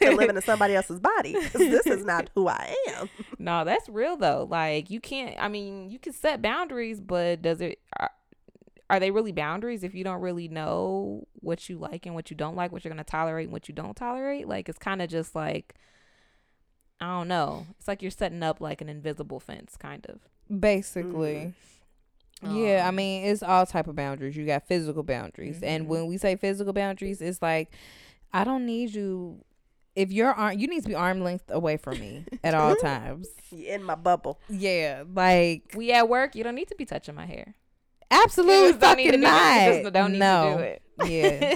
[0.00, 1.34] been living in somebody else's body.
[1.52, 3.08] This is not who I am.
[3.38, 4.46] No, that's real though.
[4.48, 5.36] Like you can't.
[5.38, 7.78] I mean, you can set boundaries, but does it?
[7.98, 8.08] Uh,
[8.90, 12.30] Are, are they really boundaries if you don't really know what you like and what
[12.30, 14.48] you don't like, what you're gonna tolerate and what you don't tolerate?
[14.48, 15.74] Like it's kind of just like
[17.00, 17.66] I don't know.
[17.78, 20.18] It's like you're setting up like an invisible fence, kind of.
[20.60, 21.54] Basically.
[22.42, 24.36] Yeah, I Um, mean, it's all type of boundaries.
[24.36, 25.88] You got physical boundaries, and Mhm.
[25.88, 27.72] when we say physical boundaries, it's like
[28.32, 29.44] I don't need you.
[29.96, 33.26] If you're arm, you need to be arm length away from me at all times.
[33.50, 34.38] You in my bubble.
[34.48, 36.34] Yeah, like We at work.
[36.36, 37.54] You don't need to be touching my hair.
[38.10, 39.20] Absolutely You don't need to fucking do it.
[39.20, 39.62] not.
[39.76, 40.50] You just don't need no.
[40.50, 40.82] to do it.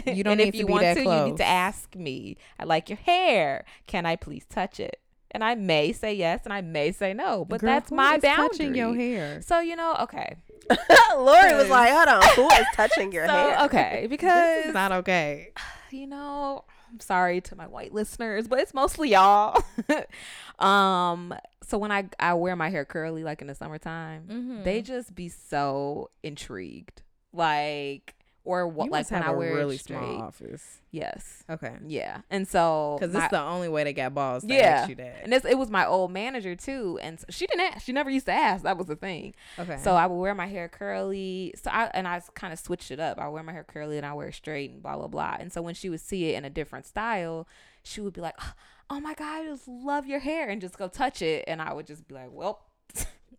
[0.06, 1.18] Yeah, you don't and need if to you be want that to, close.
[1.20, 2.36] you need to ask me.
[2.58, 3.64] I like your hair.
[3.86, 5.00] Can I please touch it?
[5.32, 8.16] And I may say yes, and I may say no, but Girl, that's who my
[8.16, 8.48] is boundary.
[8.50, 9.40] Touching your hair.
[9.42, 10.36] So you know, okay.
[11.16, 13.64] Lori was like, hold on, who is touching your so hair?
[13.64, 15.50] okay, This because is not okay.
[15.90, 19.62] you know, I'm sorry to my white listeners, but it's mostly y'all.
[20.59, 24.62] um, so when I I wear my hair curly, like in the summertime, Mm-hmm.
[24.64, 27.02] they just be so intrigued,
[27.33, 29.98] like or what, like when I wear really straight.
[29.98, 30.81] small office.
[30.90, 34.42] Yes, Okay, yeah, and so because this is the only way they got balls.
[34.44, 34.81] To Yeah.
[34.81, 35.20] ask you that.
[35.22, 37.85] and this it was my old manager too, and so she didn't ask.
[37.87, 38.64] She never used to ask.
[38.64, 39.35] That was the thing.
[39.59, 41.55] Okay, So I would wear my hair curly.
[41.62, 43.18] So I and I kind of switched it up.
[43.18, 45.37] I wear my hair curly and I wear it straight and blah blah blah.
[45.38, 47.46] And so when she would see it in a different style,
[47.85, 48.52] she would be like, "Oh,
[48.90, 51.72] oh my god, I just love your hair," and just go touch it, and I
[51.72, 52.61] would just be like, "Well."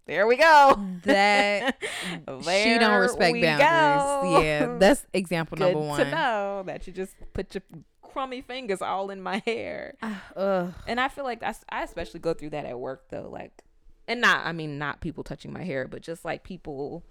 [0.06, 0.80] There we go.
[1.04, 3.60] that she don't respect boundaries.
[3.60, 4.42] go.
[4.42, 6.00] Yeah, that's example good number one.
[6.00, 7.64] to know that you just put your
[8.02, 9.96] crummy fingers all in my hair.
[10.02, 10.74] Ah, ugh.
[10.88, 13.64] And I feel like I, I especially go through that at work though, like,
[14.08, 17.04] and not I mean not people touching my hair, but just like people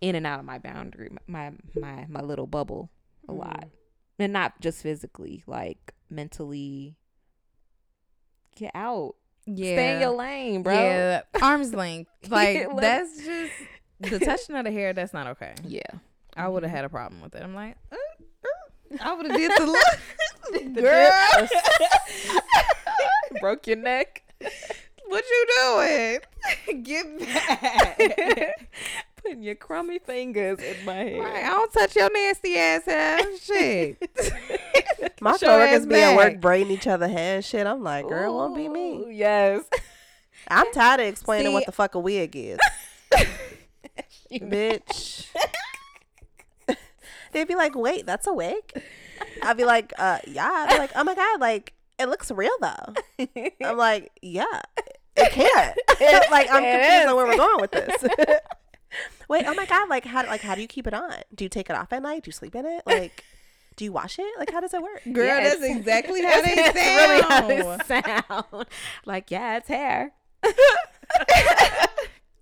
[0.00, 2.90] in and out of my boundary, my my my little bubble,
[3.28, 3.38] a mm.
[3.38, 3.68] lot,
[4.18, 6.96] and not just physically, like mentally.
[8.56, 9.14] Get out,
[9.46, 9.74] Yeah.
[9.74, 10.74] stay in your lane, bro.
[10.74, 12.10] Yeah, arm's length.
[12.28, 12.80] Like Look.
[12.80, 13.52] that's just
[14.00, 14.92] the touching of the hair.
[14.92, 15.54] That's not okay.
[15.64, 15.82] Yeah.
[16.36, 17.42] I would have had a problem with it.
[17.42, 17.96] I'm like, uh,
[18.44, 19.66] uh, I would have did the
[20.74, 20.74] look.
[20.74, 21.48] Girl,
[23.40, 24.22] Broke your neck.
[25.06, 25.46] what you
[26.66, 26.82] doing?
[26.82, 28.70] Get back.
[29.22, 31.22] Putting your crummy fingers in my hair.
[31.22, 33.18] Right, I don't touch your nasty ass hair.
[33.38, 33.98] Shit.
[35.20, 37.66] My Show coworkers be at work braiding each other hair and shit.
[37.66, 39.06] I'm like, girl, won't be me.
[39.16, 39.64] Yes.
[40.48, 42.58] I'm tired of explaining See- what the fuck a wig is.
[44.32, 45.26] Bitch.
[47.32, 48.82] They'd be like, wait, that's a wig?
[49.42, 50.50] I'd be like, uh, yeah.
[50.50, 52.94] I'd be like, oh my God, like, it looks real though.
[53.64, 54.62] I'm like, yeah,
[55.16, 55.78] it can't.
[56.30, 57.08] like, I'm It confused is.
[57.08, 58.04] on where we're going with this.
[59.28, 61.12] wait, oh my God, like, how, like, how do you keep it on?
[61.34, 62.24] Do you take it off at night?
[62.24, 62.82] Do you sleep in it?
[62.86, 63.22] Like,
[63.76, 64.26] do you wash it?
[64.38, 65.02] Like, how does it work?
[65.12, 67.82] Girl, Yeah, that's exactly how they That's really how sound.
[67.88, 68.66] they sound.
[69.06, 70.12] Like, yeah, it's hair.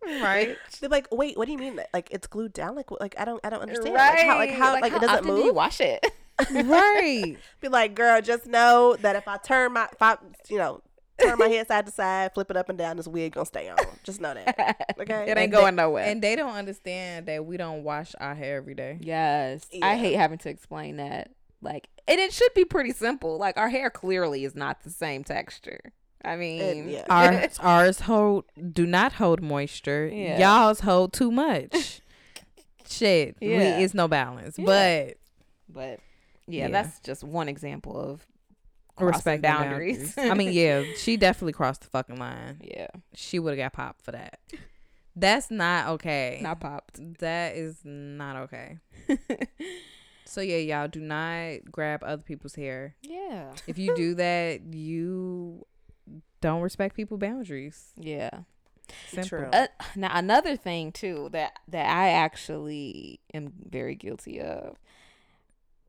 [0.04, 0.56] right.
[0.80, 1.80] They're like, wait, what do you mean?
[1.92, 2.74] Like, it's glued down?
[2.74, 3.94] Like, like I don't, I don't understand.
[3.94, 4.26] right.
[4.26, 5.54] Like, how, like, how, like, it doesn't often do you move.
[5.54, 6.04] wash it?
[6.52, 7.36] Right.
[7.60, 10.16] Be like, girl, just know that if I turn my, if I,
[10.48, 10.82] you know,
[11.20, 13.68] turn my head side to side, flip it up and down, this wig gonna stay
[13.68, 13.76] on.
[14.04, 14.94] Just know that.
[15.00, 15.22] Okay.
[15.24, 16.04] It ain't And going they- nowhere.
[16.04, 18.98] And they don't understand that we don't wash our hair every day.
[19.00, 19.66] yes.
[19.72, 19.86] Yeah.
[19.86, 21.30] I hate having to explain that.
[21.62, 23.36] Like, and it should be pretty simple.
[23.38, 25.80] Like, our hair clearly is not the same texture.
[26.24, 27.04] I mean, yeah.
[27.10, 30.08] Ours, ours hold do not hold moisture.
[30.12, 30.38] Yeah.
[30.38, 32.00] Y'all's hold too much.
[32.88, 33.78] Shit, Yeah.
[33.78, 34.58] we, it's no balance.
[34.58, 34.64] Yeah.
[34.64, 35.16] But
[35.68, 36.00] but
[36.46, 36.68] yeah, Yeah.
[36.70, 38.37] that's just one example of crossing
[39.06, 40.14] respect boundaries.
[40.14, 40.32] boundaries.
[40.32, 42.60] I mean, yeah, she definitely crossed the fucking line.
[42.62, 44.38] yeah, She would have got popped for that.
[45.16, 46.38] That's not okay.
[46.42, 47.00] not popped.
[47.18, 48.78] That is not okay.
[50.28, 52.94] So yeah, y'all do not grab other people's hair.
[53.00, 53.54] Yeah.
[53.66, 55.64] If you do that, you
[56.42, 57.92] don't respect people's boundaries.
[57.96, 58.40] Yeah.
[59.08, 59.26] Simple.
[59.26, 59.48] True.
[59.50, 64.76] Uh, now another thing too that that I actually am very guilty of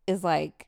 [0.08, 0.68] is like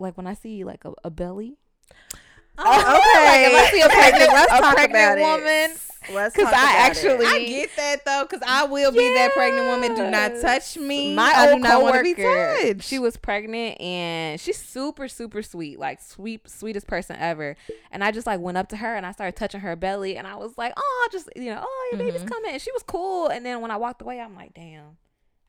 [0.00, 1.56] like when I see like a, a belly
[2.58, 5.80] Okay, Like, if I see a pregnant- let's a talk pregnant about woman, it.
[6.12, 6.90] Let's 'cause talk I about it.
[6.90, 9.94] actually- I get that though, cause I will be that pregnant woman.
[9.94, 11.14] Do not touch me.
[11.14, 12.82] My I do old not want to be coworker, touched.
[12.88, 17.56] she was pregnant and she's super super sweet, like sweet sweetest person ever.
[17.90, 20.26] And I just like went up to her and I started touching her belly and
[20.26, 22.30] I was like, oh, just you know, oh, your baby's Mhm.
[22.30, 22.52] coming.
[22.52, 23.28] And she was cool.
[23.28, 24.96] And then when I walked away, I'm like, damn,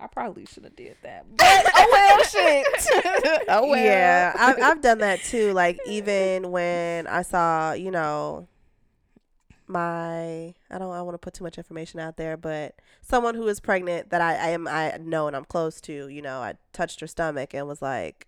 [0.02, 1.26] I probably should have did that.
[1.38, 2.66] But oh well, shit.
[3.50, 3.86] oh well.
[3.86, 5.54] Yeah, I've, I've done that too.
[5.54, 8.48] Like even when I saw, you know,
[9.68, 13.48] my I don't I want to put too much information out there, but someone who
[13.48, 16.56] is pregnant that I, I am I know and I'm close to, you know, I
[16.74, 18.28] touched her stomach and was like,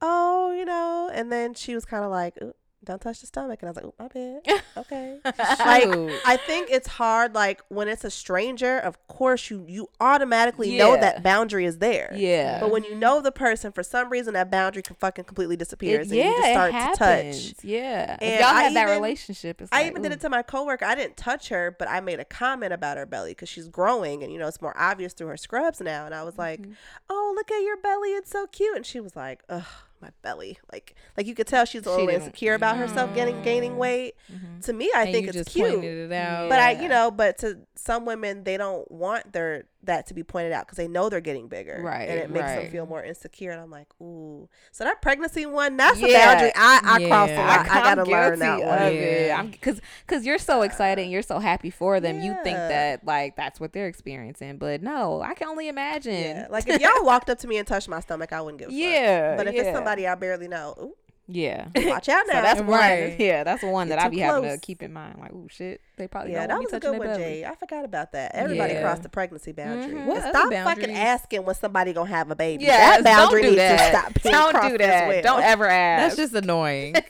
[0.00, 3.58] oh, you know, and then she was kind of like, "Ooh, don't touch the stomach,
[3.60, 5.18] and I was like, oh, my bad, okay.
[5.24, 8.78] Like, I think it's hard, like when it's a stranger.
[8.78, 12.12] Of course, you you automatically know that boundary is there.
[12.14, 12.60] Yeah.
[12.60, 16.10] But when you know the person, for some reason that boundary can fucking completely disappears,
[16.12, 17.64] It- and you just start to touch.
[17.64, 18.14] Yeah.
[18.14, 20.84] if And y'all I have that even- relationship, I even did it to my coworker.
[20.84, 24.22] I didn't touch her, but I made a comment about her belly because she's growing,
[24.22, 26.06] and you know it's more obvious through her scrubs now.
[26.06, 26.74] And I was like, Mhm.
[27.10, 28.10] "Oh, look at your belly!
[28.10, 29.64] It's so cute." And she was like, "Ugh,
[30.00, 33.40] my belly!" Like, like you could tell she's a little didn't- insecure about herself getting
[33.42, 33.76] gaining Mm.
[33.78, 34.14] weight.
[34.32, 34.64] Mhm.
[34.64, 35.82] To me, I And think you it's just cute.
[35.84, 36.48] it out.
[36.48, 40.22] But I, you know, but to some women, they don't want their that to be
[40.22, 43.02] pointed out because they know they're getting bigger, Right, And it makes them feel more
[43.04, 43.50] insecure.
[43.50, 46.32] And I'm like, ooh, so that pregnancy one, that's a Yeah.
[46.32, 47.46] boundary I I crossed a Yeah.
[47.46, 47.68] lot.
[47.68, 48.78] I, I'm gotta learn that one.
[48.78, 49.26] of it.
[49.26, 49.42] Yeah.
[49.42, 52.20] Because because you're so excited and you're so happy for them.
[52.22, 56.14] You think that like that's what they're experiencing, but no, I can only imagine.
[56.14, 58.68] Yeah, like if y'all walked up to me and touched my stomach, I wouldn't give
[58.68, 58.78] a fuck.
[58.80, 59.62] yeah, But if yeah.
[59.62, 60.94] it's somebody I barely know, ooh,
[61.26, 61.66] yeah.
[61.76, 62.42] watch out So now.
[62.42, 63.10] that's Right.
[63.10, 63.16] one.
[63.20, 65.18] Yeah, that's one that I too be having to keep in mind.
[65.18, 67.22] Like, oh shit, they probably yeah, don't that want was a good one, belly.
[67.22, 67.44] Jay.
[67.44, 68.34] I forgot about that.
[68.34, 68.82] Everybody Yeah.
[68.82, 69.92] crossed the pregnancy boundary.
[70.00, 70.06] Mhm.
[70.06, 72.64] What And other stop fucking asking when somebody gonna have a baby.
[72.64, 74.14] Yes, that boundary don't do needs that.
[74.14, 75.08] to stop Don't do as that.
[75.08, 75.22] well.
[75.22, 76.16] Don't ever ask.
[76.16, 76.94] That's just annoying.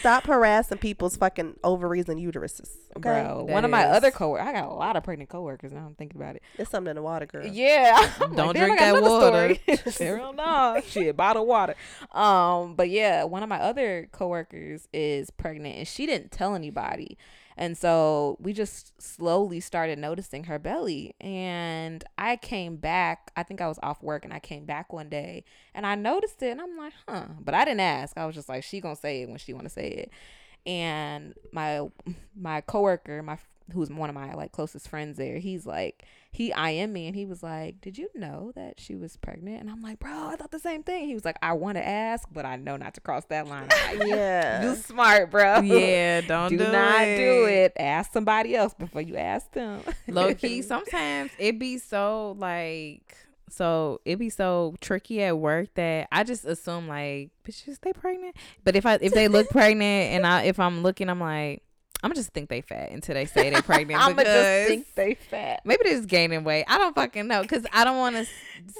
[0.00, 2.68] Stop harassing people's fucking ovaries and uteruses.
[2.98, 5.72] Okay, Bro, That one of my other coworkers, I got a lot of pregnant coworkers
[5.72, 5.86] now.
[5.86, 6.42] I'm thinking about it.
[6.58, 7.46] It's something in the water, girl.
[7.46, 9.54] Yeah, I'm Don't like, damn, I drink that another water.
[9.54, 10.16] story.
[10.18, 11.74] Hell no, shit, bottled water.
[12.12, 17.16] Um, but yeah, one of my other coworkers is pregnant, and she didn't tell anybody,
[17.60, 21.14] and so we just slowly started noticing her belly.
[21.20, 23.30] And I came back.
[23.36, 25.44] I think I was off work, and I came back one day,
[25.74, 27.26] and I noticed it, and I'm like, huh.
[27.38, 28.16] But I didn't ask.
[28.16, 30.10] I was just like, she gonna say it when she want to say it.
[30.64, 31.88] And my
[32.34, 33.36] my coworker, my
[33.72, 37.26] who's one of my like closest friends there, he's like he IM me and he
[37.26, 39.60] was like, Did you know that she was pregnant?
[39.60, 41.06] And I'm like, Bro, I thought the same thing.
[41.06, 43.68] He was like, I want to ask, but I know not to cross that line.
[43.68, 44.62] Like, Yeah.
[44.62, 45.60] You smart, bro.
[45.60, 47.16] yeah, don't do, do, not it.
[47.16, 47.72] do it.
[47.78, 49.82] Ask somebody else before you ask them.
[50.08, 53.16] Low key, sometimes it be so like
[53.50, 58.36] so it be so tricky at work that I just assume like bitches they pregnant.
[58.64, 61.62] But if I if they look pregnant and I if I'm looking, I'm like
[62.02, 64.00] I'm just think they fat until they say they pregnant.
[64.04, 65.60] I'ma just think they fat.
[65.64, 66.64] maybe they're just gaining weight.
[66.68, 68.26] I don't fucking know because I don't want to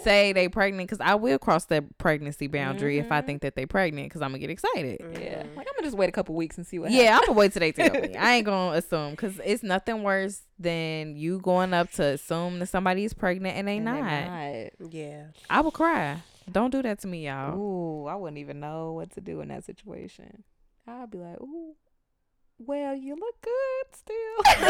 [0.03, 3.27] say they pregnant because I will cross that pregnancy boundary if I Mhm.
[3.27, 5.01] think that they pregnant because I'm gonna get excited.
[5.21, 5.43] Yeah.
[5.57, 7.53] Like I'm gonna just wait a couple weeks and see what Yeah, I'm gonna wait
[7.53, 8.15] till they tell me.
[8.19, 12.67] I ain't gonna assume because it's nothing worse than you going up to assume that
[12.67, 14.05] somebody's pregnant and they And not.
[14.05, 15.25] they Yeah.
[15.49, 16.23] I would cry.
[16.51, 17.57] Don't do that to me, y'all.
[17.59, 20.43] Ooh, I wouldn't even know what to do in that situation.
[20.87, 21.75] I'd be like, ooh,
[22.67, 24.67] well, you look good still.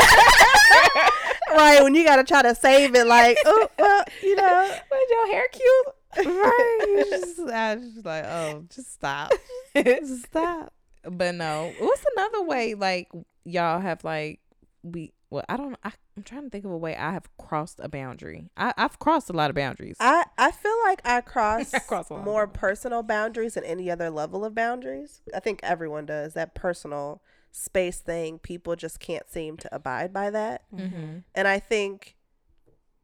[1.57, 5.27] right when you gotta try to save it, like, oh, well, you know, but your
[5.29, 6.27] hair cute.
[6.27, 7.07] right?
[7.11, 9.33] Just, I was just like, oh, just stop,
[9.75, 10.73] just stop.
[11.03, 12.75] But no, what's another way?
[12.75, 13.09] Like
[13.45, 14.41] y'all have like
[14.83, 15.13] we.
[15.31, 15.77] Well, I don't.
[15.85, 18.51] I, I'm trying to think of a way I have crossed a boundary.
[18.57, 19.97] I, I've crossed a lot of boundaries.
[20.01, 24.45] I I feel like I cross, I cross more personal boundaries than any other level
[24.45, 25.23] of boundaries.
[25.35, 28.39] I think everyone does that personal space thing.
[28.39, 30.63] People just can't seem to abide by that.
[30.75, 31.19] mm-hmm.
[31.35, 32.17] And I think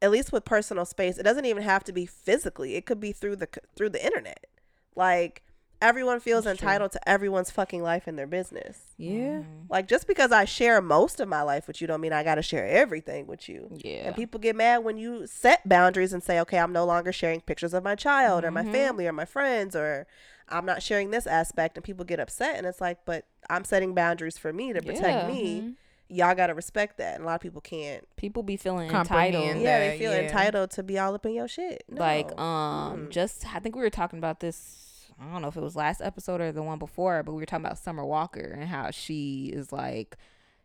[0.03, 2.75] at least with personal space, it doesn't even have to be physically.
[2.75, 4.47] It could be through the through the internet.
[4.95, 5.43] Like
[5.83, 6.69] everyone feels That's true.
[6.69, 8.79] entitled to everyone's fucking life and their business.
[8.97, 9.41] Yeah.
[9.41, 9.45] Mhm.
[9.69, 12.37] Like just because I share most of my life with you don't mean I got
[12.37, 13.69] to share everything with you.
[13.73, 14.07] Yeah.
[14.07, 17.41] And people get mad when you set boundaries and say, "Okay, I'm no longer sharing
[17.41, 18.73] pictures of my child or my Mhm.
[18.73, 20.07] family or my friends or
[20.49, 23.95] I'm not sharing this aspect." And people get upset and it's like, "But I'm setting
[23.95, 25.29] boundaries for me to protect Yeah.
[25.29, 25.75] me." Mhm.
[26.09, 27.17] y'all gotta respect that.
[27.17, 28.07] And a lot of people can't.
[28.15, 29.61] People be feeling Comprehend entitled.
[29.61, 30.21] Yeah, that, they feel yeah.
[30.21, 31.83] entitled to be all up in your shit.
[31.89, 31.99] No.
[32.01, 33.11] Like, um, Mm.
[33.11, 34.86] just I think we were talking about this.
[35.21, 37.47] I don't know if it was last episode or the one before, but we were
[37.47, 40.17] talking about Summer Walker and how she is like,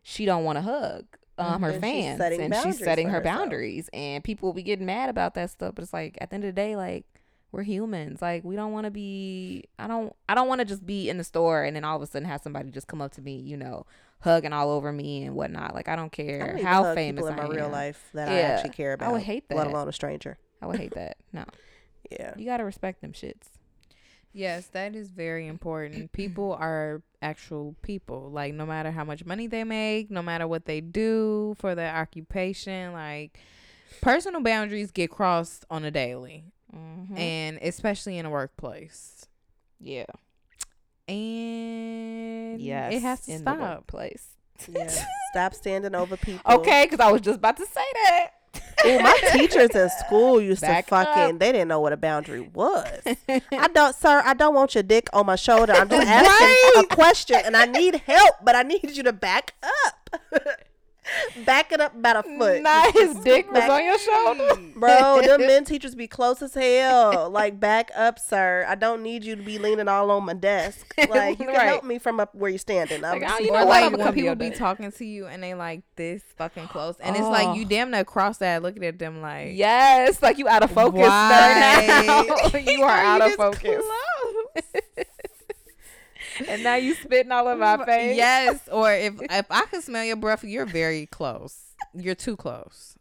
[0.02, 1.04] she don't want to hug
[1.38, 1.70] um her.
[1.70, 3.38] And fans, setting and she's setting her herself.
[3.38, 5.74] boundaries, and people will be getting mad about that stuff.
[5.74, 7.06] But it's like at the end of the day, like
[7.52, 8.20] we're humans.
[8.20, 9.64] Like we don't want to be.
[9.78, 10.14] I don't.
[10.28, 12.28] I don't want to just be in the store and then all of a sudden
[12.28, 13.86] have somebody just come up to me, you know,
[14.20, 15.74] hugging all over me and whatnot.
[15.74, 17.72] Like I don't I care don't even how famous in my I real am.
[17.72, 19.08] life that I actually care about.
[19.08, 19.56] I would hate that.
[19.56, 20.36] let alone a stranger.
[20.60, 21.16] I would hate that.
[21.32, 21.44] No,
[22.10, 22.34] Yeah.
[22.36, 23.48] you gotta respect them shits.
[24.32, 26.12] Yes, that is very important.
[26.12, 28.30] People are actual people.
[28.30, 31.94] Like no matter how much money they make, no matter what they do for their
[31.94, 33.38] occupation, like
[34.00, 36.44] personal boundaries get crossed on a daily.
[36.74, 37.16] Mm-hmm.
[37.18, 39.26] And especially in a workplace.
[39.78, 40.06] yeah,
[41.08, 43.58] And yes, it has to in the stop.
[43.60, 44.26] workplace.
[44.68, 45.04] Yeah.
[45.32, 46.50] Stop standing over people.
[46.60, 48.30] Okay, because I was just about to say that.
[48.86, 51.34] Ooh, my teachers in school used Back to fucking.
[51.34, 51.38] up.
[51.38, 52.86] They didn't know what a boundary was.
[53.28, 54.22] I don't, sir.
[54.24, 55.72] I don't want your dick on my shoulder.
[55.72, 59.54] I'm just asking a question, and I need help, but I need you to back
[59.62, 60.10] up.
[61.44, 62.62] back it up about a foot.
[62.62, 64.62] Not his dick was on your shoulder.
[64.76, 67.28] Bro, them men teachers be close as hell.
[67.30, 68.64] Like, back up, sir.
[68.68, 70.94] I don't need you to be leaning all on my desk.
[71.08, 71.66] Like, you can Right.
[71.68, 73.04] help me from up where you're standing.
[73.04, 73.68] I'm Like, just- you know what?
[73.68, 76.68] like when come to your people be talking to you and they like this fucking
[76.68, 77.54] close, and it's like oh.
[77.54, 77.68] you Oh.
[77.68, 82.04] damn near cross that looking at them like Yes, like you out of focus Why?
[82.06, 82.58] now.
[82.58, 83.84] you are out of focus, close?
[86.48, 88.16] And now you spitting all in my mm, face.
[88.16, 91.74] Yes, or if if I can smell your breath, you're very close.
[91.94, 92.96] You're too close.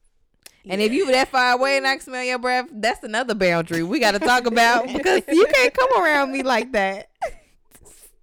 [0.65, 3.84] And if you that far away and I can smell your breath, that's another boundary
[3.84, 7.10] we got to talk about because you can't come around me like that.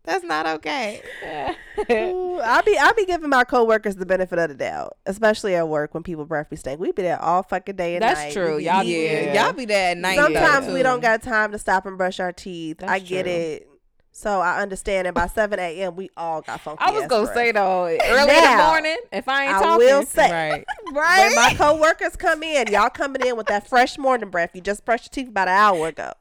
[0.05, 1.03] That's not okay.
[1.91, 5.69] Ooh, I'll be I'll be giving my coworkers the benefit of the doubt, especially at
[5.69, 6.81] work when people breath be stink.
[6.81, 8.15] We be there all fucking day and night.
[8.15, 8.33] That's night.
[8.33, 8.57] true.
[8.57, 9.35] Y'all- eating.
[9.35, 10.17] Yeah, y'all be there at night.
[10.17, 12.83] Sometimes though, we don't got time to stop and brush our teeth.
[12.83, 13.33] I get true.
[13.33, 13.69] it.
[14.19, 15.07] So I understand.
[15.07, 16.83] And by seven a.m., we all got funky.
[16.85, 17.37] I was gonna breath.
[17.37, 21.19] say though, early in the morning, if I ain't I talking, will say right.
[21.21, 24.51] when my coworkers come in, y'all coming in with that fresh morning breath.
[24.55, 26.13] You just brushed your teeth about an hour ago.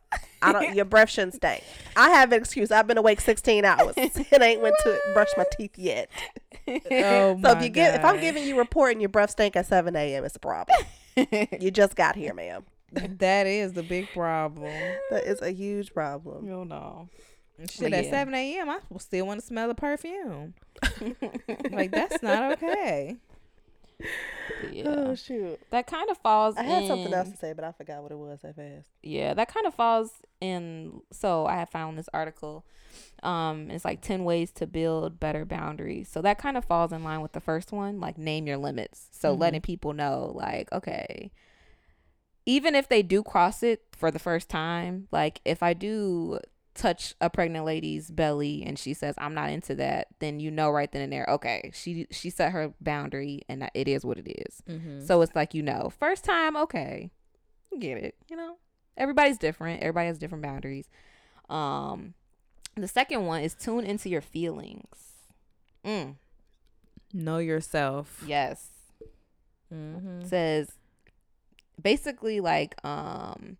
[0.43, 0.75] I don't.
[0.75, 1.63] Your breath shouldn't stink.
[1.95, 2.69] I have an excuse.
[2.69, 3.95] I've been awake sixteen hours.
[3.97, 6.11] It ain't went to brush my teeth yet.
[6.67, 9.95] Oh So if you give, if I'm giving you reporting your breath stink at seven
[9.95, 10.77] a.m., it's a problem.
[11.59, 12.63] you just got here, ma'am.
[12.91, 14.71] that is the big problem.
[15.09, 16.45] That is a huge problem.
[16.45, 17.09] no, no.
[17.69, 20.53] Shit, But at 7 a.m., I still want to smell the perfume.
[21.71, 23.17] like, that's not okay.
[24.59, 25.59] Yeah, Oh shoot!
[25.69, 26.55] that kind of falls.
[26.57, 28.87] I had something else to say, but I forgot what it was that fast.
[29.03, 32.63] yeah that kind of falls in so i have found this article
[33.23, 37.03] um it's like 10 ways to build better boundaries so that kind of falls in
[37.03, 39.39] line with the first one like name your limits so Mhm.
[39.39, 41.31] letting people know like okay
[42.45, 46.39] even if they do cross it for the first time like if i do
[46.77, 50.69] touch a pregnant lady's belly and she says i'm not into that then you know
[50.69, 54.29] right then and there okay she she set her boundary and it is what it
[54.29, 55.03] is Mm-hmm.
[55.05, 57.09] so it's like you know, first time, okay,
[57.79, 58.15] get it.
[58.29, 58.57] You know,
[58.97, 59.81] everybody's different.
[59.81, 60.87] Everybody has different boundaries.
[61.49, 62.13] Um,
[62.75, 65.13] the second one is tune into your feelings.
[65.85, 66.15] Mm,
[67.13, 68.23] know yourself.
[68.27, 68.67] yes,
[69.73, 70.25] Mm-hmm.
[70.25, 70.71] says
[71.81, 73.57] basically like um,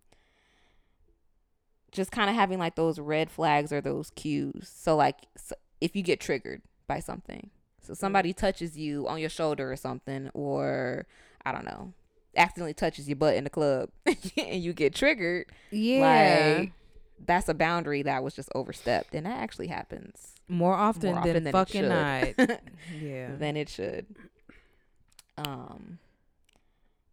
[1.92, 4.70] just kind of having like those red flags or those cues.
[4.74, 9.30] So like s if you get triggered by something, so somebody touches you on your
[9.30, 11.06] shoulder or something, or
[11.44, 11.92] I don't know,
[12.36, 16.56] accidentally touches your butt in the club and you get triggered, Yeah.
[16.58, 16.72] like
[17.26, 21.30] that's a boundary that was just overstepped, and that actually happens more often, more than,
[21.30, 22.48] often than it fucking should.
[22.48, 22.60] not.
[23.00, 23.34] yeah.
[23.36, 24.06] than it should.
[25.36, 25.98] Um,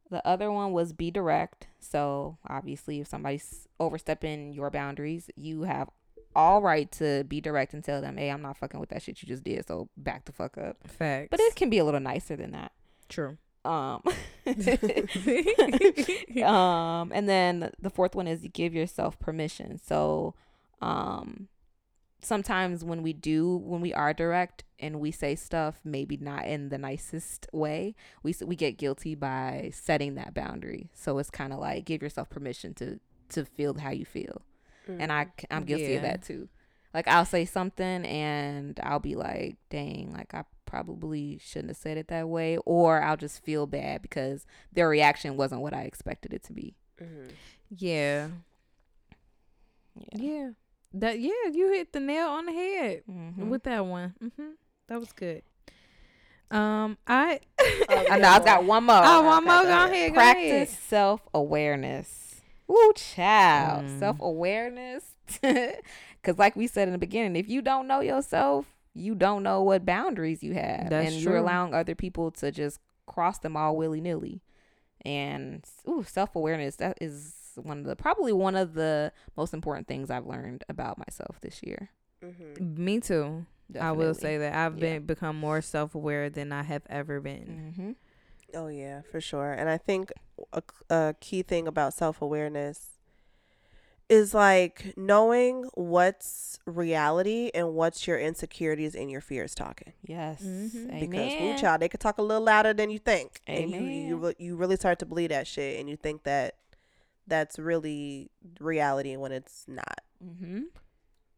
[0.09, 1.67] the other one was be direct.
[1.79, 5.89] So obviously, if somebody's overstepping your boundaries, you have
[6.35, 9.21] all right to be direct and tell them, "Hey, I'm not fucking with that shit
[9.21, 9.67] you just did.
[9.67, 11.29] So back the fuck up." Facts.
[11.31, 12.71] But it can be a little nicer than that.
[13.07, 13.37] true.
[13.63, 14.03] Um,
[16.43, 19.79] um, and then the fourth one is give yourself permission.
[19.83, 20.35] So,
[20.81, 21.47] um,
[22.21, 26.69] sometimes when we do, when we are direct and we say stuff, maybe not in
[26.69, 30.89] the nicest way, we we get guilty by setting that boundary.
[30.93, 32.99] So it's kind of like give yourself permission to
[33.29, 34.41] to feel how you feel.
[34.87, 36.47] And i i'm guilty of that too.
[36.93, 41.97] Like I'll say something and I'll be like, "Dang, like I probably shouldn't have said
[41.97, 46.33] it that way," or I'll just feel bad because their reaction wasn't what I expected
[46.33, 46.75] it to be.
[47.01, 47.31] Mhm.
[47.69, 48.29] Yeah.
[50.13, 50.51] Yeah.
[50.99, 53.49] That yeah, you hit the nail on the head Mhm.
[53.49, 54.13] with that one.
[54.19, 54.51] hmm
[54.87, 55.41] That was good.
[56.51, 57.39] Um, I
[57.89, 59.01] I know I've got one more.
[59.03, 59.53] Oh, one more.
[59.55, 60.09] Okay, Go go ahead.
[60.11, 60.69] Go Practice ahead.
[60.69, 62.41] self awareness.
[62.67, 63.83] Woo, child.
[63.85, 63.99] Mm.
[63.99, 65.03] Self awareness.
[65.41, 69.61] Because, like we said in the beginning, if you don't know yourself, you don't know
[69.63, 70.89] what boundaries you have.
[70.89, 74.41] That's and you're allowing other people to just cross them all willy nilly.
[75.03, 79.87] And, ooh, self awareness, that is one of the, probably one of the most important
[79.87, 81.89] things I've learned about myself this year.
[82.23, 82.77] Mhm.
[82.77, 83.45] Me too.
[83.79, 84.79] I will say that I've Yeah.
[84.99, 87.73] been become more self aware than I have ever been.
[87.75, 87.91] Mm-hmm.
[88.57, 89.51] Oh yeah, for sure.
[89.53, 90.11] And I think
[90.53, 92.91] a, a key thing about self awareness
[94.07, 99.93] is like knowing what's reality and what's your insecurities and your fears talking.
[100.05, 100.43] Yes.
[100.43, 100.99] Mhm.
[100.99, 104.33] Because ooh, child, they could talk a little louder than you think, and you you
[104.37, 106.55] you really start to believe that shit, and you think that
[107.27, 110.01] that's really reality when it's not.
[110.23, 110.63] Mm-hmm.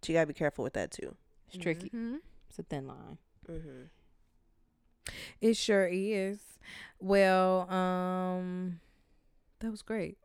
[0.01, 1.15] So you gotta be careful with that too.
[1.47, 1.89] It's tricky.
[1.89, 2.19] Mhm.
[2.49, 3.17] It's a thin line.
[3.49, 3.83] Mm-hmm.
[5.41, 6.39] It sure is.
[6.99, 8.79] Well, um,
[9.59, 10.17] that was great.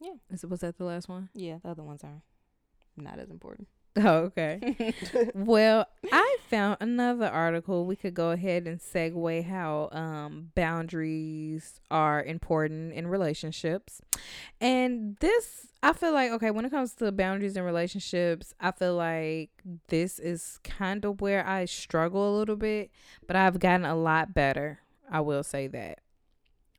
[0.00, 0.14] Yeah.
[0.30, 1.28] Is was that the last one?
[1.34, 2.22] Yeah, the other ones are
[2.96, 3.68] not as important.
[4.00, 4.94] Oh, okay.
[5.34, 7.84] well, I found another article.
[7.84, 14.00] We could go ahead and segue how um, boundaries are important in relationships.
[14.60, 18.94] And this, I feel like, okay, when it comes to boundaries in relationships, I feel
[18.94, 19.50] like
[19.88, 22.92] this is kind of where I struggle a little bit,
[23.26, 24.78] but I've gotten a lot better.
[25.10, 26.00] I will say that.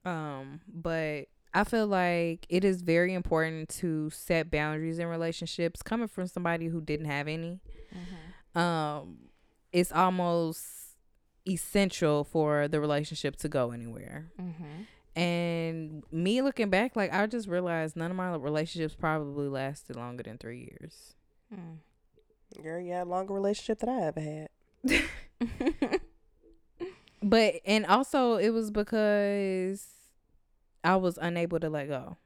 [0.06, 6.08] Um, but I feel like it is very important to set boundaries in relationships coming
[6.08, 7.60] from somebody who didn't have any.
[8.56, 9.30] Um
[9.72, 10.66] it's almost
[11.48, 14.32] essential for the relationship to go anywhere.
[14.42, 15.20] Mm-hmm.
[15.20, 20.24] And me looking back like I just realized none of my relationships probably lasted longer
[20.24, 21.16] than 3 years.
[21.54, 22.64] Mm.
[22.64, 26.00] Girl, you had a longer relationship than I ever had.
[27.22, 29.86] But and also it was because
[30.84, 32.18] I was unable to let go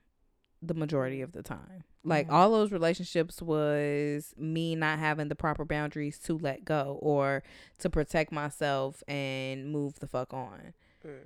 [0.61, 1.83] the majority of the time.
[2.05, 2.33] Like Mhm.
[2.33, 7.43] all those relationships was me not having the proper boundaries to let go or
[7.79, 10.73] to protect myself and move the fuck on.
[11.05, 11.19] Mm.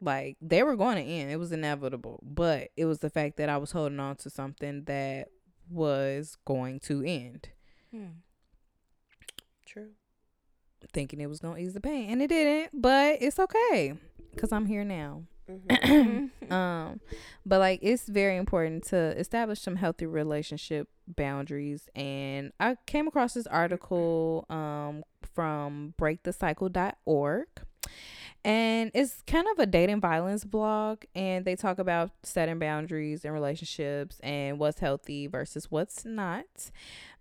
[0.00, 1.30] Like they were going to end.
[1.30, 2.20] It was inevitable.
[2.22, 5.28] But it was the fact that I was holding on to something that
[5.68, 7.50] was going to end.
[7.94, 8.14] Mm.
[9.66, 9.90] True.
[10.92, 12.10] Thinking it was going to ease the pain.
[12.10, 12.80] And it didn't.
[12.80, 13.94] But it's okay.
[14.32, 15.24] Because I'm here now.
[15.70, 16.52] Mm-hmm.
[16.52, 17.00] um
[17.46, 23.34] but like it's very important to establish some healthy relationship boundaries and i came across
[23.34, 27.46] this article um from breakthecycle.org
[28.44, 33.32] and it's kind of a dating violence blog and they talk about setting boundaries in
[33.32, 36.70] relationships and what's healthy versus what's not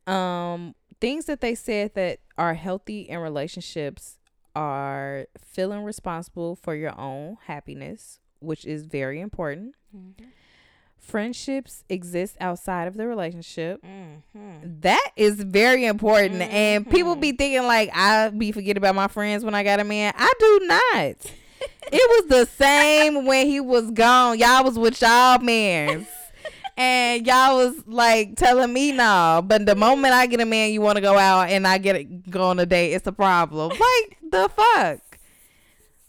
[0.08, 4.19] um things that they said that are healthy in relationships
[4.60, 9.74] are feeling responsible for your own happiness, which is very important.
[9.96, 10.26] Mhm.
[10.98, 13.82] Friendships exist outside of the relationship.
[13.84, 14.82] Mhm.
[14.82, 16.42] That is very important.
[16.42, 17.22] And people Mhm.
[17.22, 20.14] be thinking like I be forget about my friends when I got a man.
[20.18, 21.34] I do not.
[21.92, 24.38] it was the same when he was gone.
[24.40, 26.06] Y'all was with y'all mans.
[26.80, 30.80] And y'all was like telling me no, but the moment I get a man, you
[30.80, 33.72] want to go out and I get it, go on a date, it's a problem.
[33.72, 35.02] Like the fuck.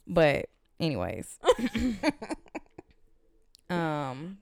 [0.06, 0.46] But
[0.78, 1.40] anyways,
[3.70, 4.38] um,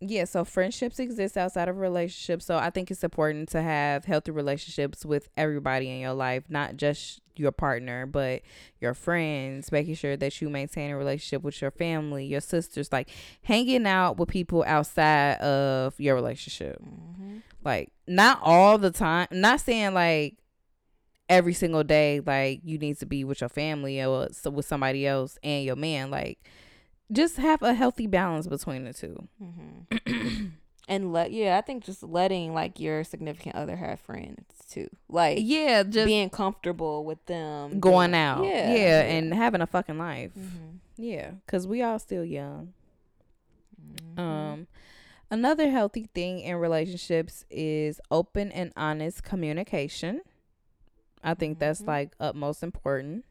[0.00, 0.24] yeah.
[0.24, 2.44] So friendships exist outside of relationships.
[2.44, 6.76] So I think it's important to have healthy relationships with everybody in your life, not
[6.76, 8.42] just your partner, but
[8.80, 9.70] your friends.
[9.72, 13.10] Making sure that you maintain a relationship with your family, your sisters, like
[13.42, 17.42] hanging out with people outside of your relationship Mhm.
[17.64, 20.36] like not all the time not saying like
[21.28, 25.36] every single day like you need to be with your family or with somebody else
[25.42, 26.38] and your man like
[27.10, 30.52] just have a healthy balance between the two Mhm.
[30.88, 35.38] and let yeah, I think just letting like your significant other have friends too, like
[35.40, 40.32] yeah just being comfortable with them going out Yeah, yeah, and having a fucking life
[40.38, 40.78] Mhm.
[40.96, 42.72] yeah because we all still young
[44.16, 44.18] Mhm.
[44.18, 44.66] Um,
[45.30, 50.22] another healthy thing in relationships is open and honest communication.
[51.22, 51.86] I think that's Mhm.
[51.86, 53.24] like utmost important.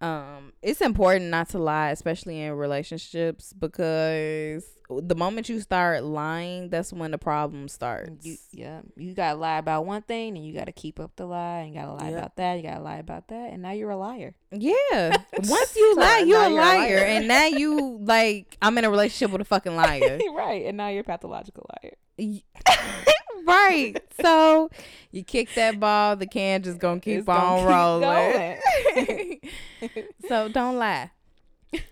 [0.00, 6.68] Um, it's important not to lie, especially in relationships, because the moment you start lying,
[6.68, 8.24] that's when the problem starts.
[8.26, 11.60] You, yeah, you gotta lie about one thing, and you gotta keep up the lie,
[11.60, 12.18] and you gotta lie Yep.
[12.18, 14.34] about that, you gotta lie about that, and now you're a liar.
[14.50, 15.16] yeah.
[15.32, 17.04] Once you So lie, you're a you're liar, liar.
[17.04, 20.18] and now you like I'm in a relationship with a fucking liar.
[20.36, 21.94] right, and now you're a pathological liar.
[23.46, 23.98] Right.
[24.20, 24.70] So
[25.12, 28.60] you kick that ball, the can just gonna keep It's gonna on keep rolling.
[30.28, 31.10] so don't lie.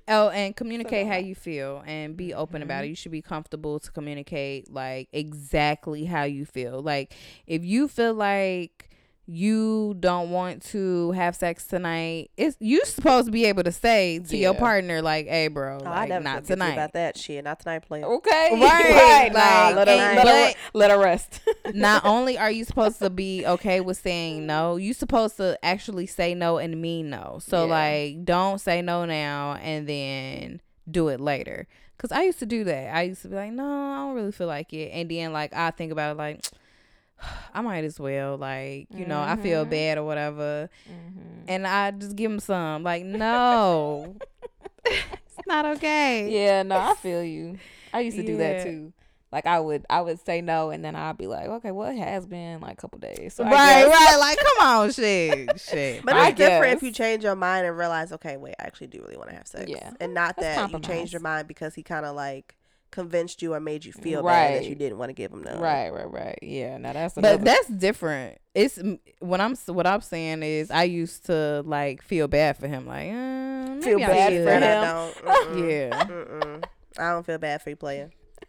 [0.09, 2.85] Oh, and communicate how you feel and be open about Mm-hmm.
[2.85, 2.89] it.
[2.89, 6.83] You should be comfortable to communicate like exactly how you feel.
[6.83, 7.15] Like
[7.47, 8.91] if you feel like
[9.27, 14.18] you don't want to have sex tonight, it's you supposed to be able to say
[14.18, 17.43] to your partner like, "Hey, bro, Oh, like, never not tonight." about that shit.
[17.45, 18.05] Not tonight, player.
[18.05, 18.51] Okay.
[18.61, 21.41] Right, Nah, like, let her, and- let, her, let her rest.
[21.75, 26.07] not only are you supposed to be okay with saying no, you supposed to actually
[26.07, 27.39] say no and mean no.
[27.41, 27.70] So Yeah.
[27.72, 30.61] like don't say no now and then
[30.91, 31.66] do it later.
[31.97, 32.95] Cause I used to do that.
[32.95, 34.91] I used to be like, no, I don't really feel like it.
[34.93, 36.45] And then like I think about it like
[37.53, 38.37] I might as well.
[38.37, 39.70] Like, you know, I feel Mhm.
[39.70, 40.68] bad or whatever.
[40.89, 41.45] Mhm.
[41.49, 42.83] And I just give him some.
[42.83, 44.16] Like, no.
[44.85, 46.29] it's not okay.
[46.31, 47.59] Yeah, no, I feel you.
[47.93, 48.93] I used to do that too.
[49.33, 51.99] Like I would, I would say no, and then I'd be like, okay, well, it
[51.99, 53.35] has been like a couple days.
[53.35, 54.16] So right, right.
[54.16, 55.61] Like, come on, shit.
[55.61, 56.05] Shit.
[56.05, 58.87] But I it's different if you change your mind and realize, okay, wait, I actually
[58.89, 59.64] do really want to have sex.
[59.68, 59.91] Yeah.
[59.99, 60.87] And not That's that you compromise.
[60.87, 62.55] changed your mind because he kind of like
[62.95, 65.59] convinced you or made you feel bad that you didn't want to give him no.
[65.59, 66.38] Right, right, right.
[66.42, 67.45] Yeah, now that's but another.
[67.45, 68.38] that's different.
[68.55, 68.78] It's
[69.18, 73.09] what I'm what I'm saying is I used to like feel bad for him, like
[73.11, 74.62] uh, maybe Feel I bad for him.
[74.62, 75.14] I don't.
[75.57, 75.70] Mm-mm.
[75.70, 76.64] Yeah, Mm-mm.
[76.99, 78.11] I don't feel bad for you, player.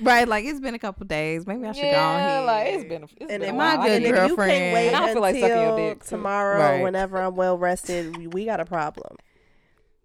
[0.00, 0.26] right.
[0.28, 1.46] Like it's been a couple days.
[1.46, 2.40] Maybe I should go on here.
[2.46, 3.86] like it's been, a, it's And been if a my while.
[3.86, 4.50] good and if you girlfriend.
[4.50, 6.82] can't wait And I feel like sucking your until dick, tomorrow, Right.
[6.82, 9.16] whenever I'm well rested, we- we got a problem.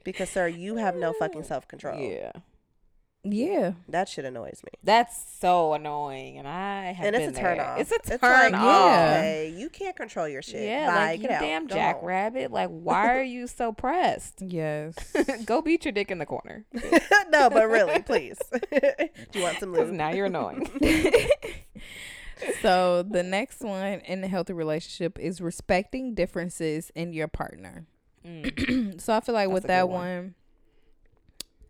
[0.04, 2.00] Because sir, you have no fucking self control.
[2.00, 2.32] Yeah,
[3.24, 3.74] yeah.
[3.90, 4.70] That shit annoys me.
[4.84, 7.66] that's so annoying, and I have and it's a turn there.
[7.68, 7.80] off.
[7.80, 8.62] It's a It's turn like, off.
[8.64, 9.16] yeah.
[9.20, 10.64] Okay, you can't control your shit.
[10.64, 11.42] Yeah, Bye, like you get out.
[11.42, 12.52] damn jackrabbit.
[12.52, 14.42] Like, why are you so pressed?
[14.50, 14.96] Yes.
[15.46, 16.66] Go beat your dick in the corner.
[17.30, 18.38] no, but really, please.
[18.72, 19.90] Do you want some lube?
[19.92, 20.70] now you're annoying.
[22.62, 27.86] so the next one in a healthy relationship is respecting differences in your partner.
[28.26, 29.00] Mm.
[29.02, 30.00] so I feel like That's with that one.
[30.00, 30.36] one.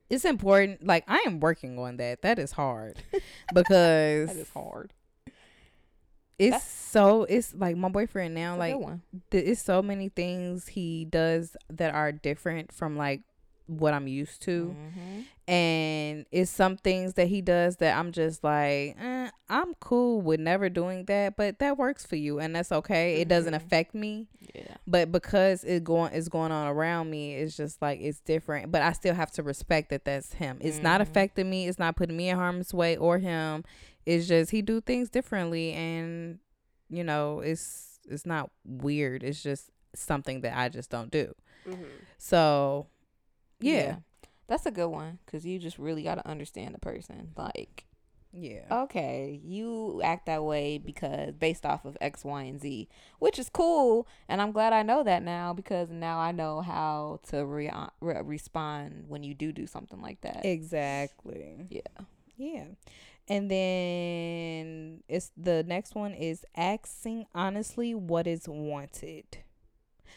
[0.10, 0.86] It's important.
[0.86, 2.22] Like I am working on that.
[2.22, 3.01] That is hard
[3.53, 4.93] because That is hard.
[6.38, 8.57] it's That's- so it's like my boyfriend now.
[8.57, 8.76] Like
[9.30, 13.22] th- it's so many things he does that are different from like
[13.70, 14.76] what I'm used to.
[14.78, 15.26] Mhm.
[15.47, 20.39] And it's some things that he does that I'm just like, eh, I'm cool with
[20.39, 23.20] never doing that, but that works for you and that's okay.
[23.22, 23.57] It doesn't Mhm.
[23.57, 24.28] affect me.
[24.53, 24.76] Yeah.
[24.86, 28.72] But because it going is going on around me, it's just like it's different.
[28.72, 30.57] But I still have to respect that that's him.
[30.61, 31.03] It's not Mhm.
[31.03, 31.67] affecting me.
[31.67, 33.63] It's not putting me in harm's way or him.
[34.05, 36.39] It's just he do things differently, and
[36.89, 39.24] you know, it's it's not weird.
[39.24, 41.34] It's just something that I just don't do.
[41.67, 41.86] Mhm.
[42.17, 42.88] So,
[43.60, 43.97] yeah,
[44.47, 47.32] That's a good one because you just really got to understand the person.
[47.36, 47.86] Like,
[48.32, 52.88] yeah, okay, you act that way because based off of X, Y, and Z,
[53.20, 54.07] which is cool.
[54.28, 58.22] And I'm glad I know that now because now I know how to re- re-
[58.24, 60.45] respond when you do do something like that.
[60.45, 61.68] exactly.
[61.70, 61.82] yeah.
[62.38, 62.66] Yeah.
[63.28, 69.26] And then it's the next one is asking honestly what is wanted.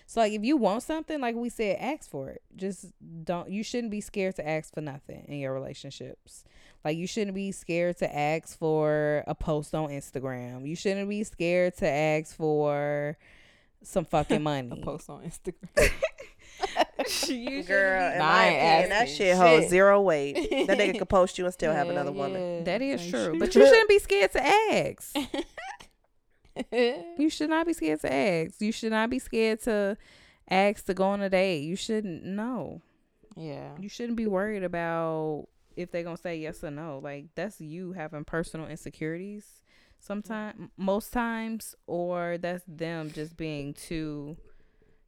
[0.07, 2.43] So like if you want something, like we said, ask for it.
[2.57, 2.87] Just
[3.25, 6.45] don't you shouldn't be scared to ask for nothing in your relationships.
[6.85, 10.67] Like you shouldn't be scared to ask for a post on Instagram.
[10.67, 13.17] You shouldn't be scared to ask for
[13.83, 14.69] some fucking money.
[14.73, 15.91] A post on Instagram.
[17.27, 20.35] You Girl, in Nah, my I ain't opinion, that asking shit holds zero weight.
[20.69, 22.63] That nigga could post you and still have another woman.
[22.65, 23.37] That is true.
[23.39, 25.17] But you shouldn't be scared to ask.
[27.17, 28.61] You should not be scared to ask.
[28.61, 29.97] You should not be scared to
[30.49, 31.63] ask to go on a date.
[31.63, 32.83] You shouldn't know.
[33.37, 33.71] yeah.
[33.79, 37.01] You shouldn't be worried about if they're gonna say yes or no.
[37.03, 39.63] Like that's you having personal insecurities
[39.99, 44.37] sometimes most times or that's them just being too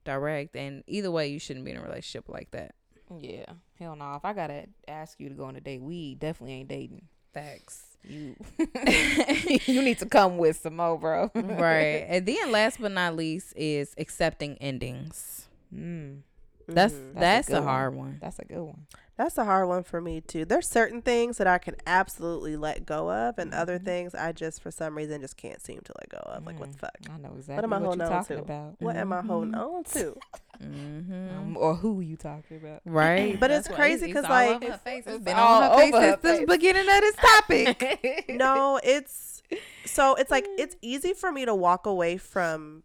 [0.05, 2.75] direct and either way you shouldn't be in a relationship like that.
[3.21, 3.47] Yeah.
[3.79, 4.15] Hell no.
[4.15, 7.09] If I gotta ask you to go on a date, we definitely ain't dating.
[7.35, 7.83] Facts.
[8.07, 8.37] You
[9.67, 11.31] you need to come with some more, bro.
[11.35, 12.05] right.
[12.09, 15.47] And then last but not least is accepting endings.
[15.75, 16.21] Mm,
[16.69, 17.15] That's Mhm.
[17.15, 17.63] That's a that's, a one.
[17.65, 18.19] hard one.
[18.21, 18.87] that's a good one.
[19.17, 20.45] That's a hard one for me too.
[20.45, 23.85] There's certain things that I can absolutely let go of, and other Mhm.
[23.85, 26.45] things I just for some reason just can't seem to let go of.
[26.45, 26.81] Like what the Mm.
[26.81, 26.97] fuck?
[27.13, 28.43] I know exactly what am what, I holding you're on talking to?
[28.43, 28.75] about.
[28.81, 29.75] What am I holding Mhm.
[29.77, 30.17] on to?
[30.63, 31.37] Mm-hmm.
[31.39, 32.81] Um, or who you talking about?
[32.87, 33.39] Right.
[33.39, 35.05] But it's That's why crazy because like, over her face.
[35.07, 38.31] it's it's been all on her face over her since the beginning of this topic.
[38.31, 39.43] no, it's
[39.85, 42.83] so it's like it's easy for me to walk away from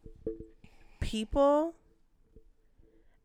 [1.00, 1.74] people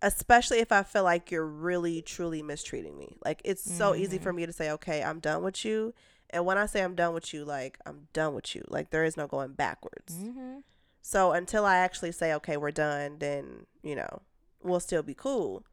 [0.05, 3.17] especially if I feel like you're really truly mistreating me.
[3.25, 4.23] Like it's so easy Mm-hmm.
[4.23, 5.95] for me to say, "Okay, I'm done with you."
[6.31, 8.63] And when I say I'm done with you, like I'm done with you.
[8.69, 10.15] Like there is no going backwards.
[10.15, 10.59] Mm-hmm.
[11.03, 14.23] So until I actually say, okay, we're done, then, you know,
[14.63, 15.65] we'll still be cool.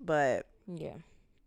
[0.00, 0.94] But Yeah.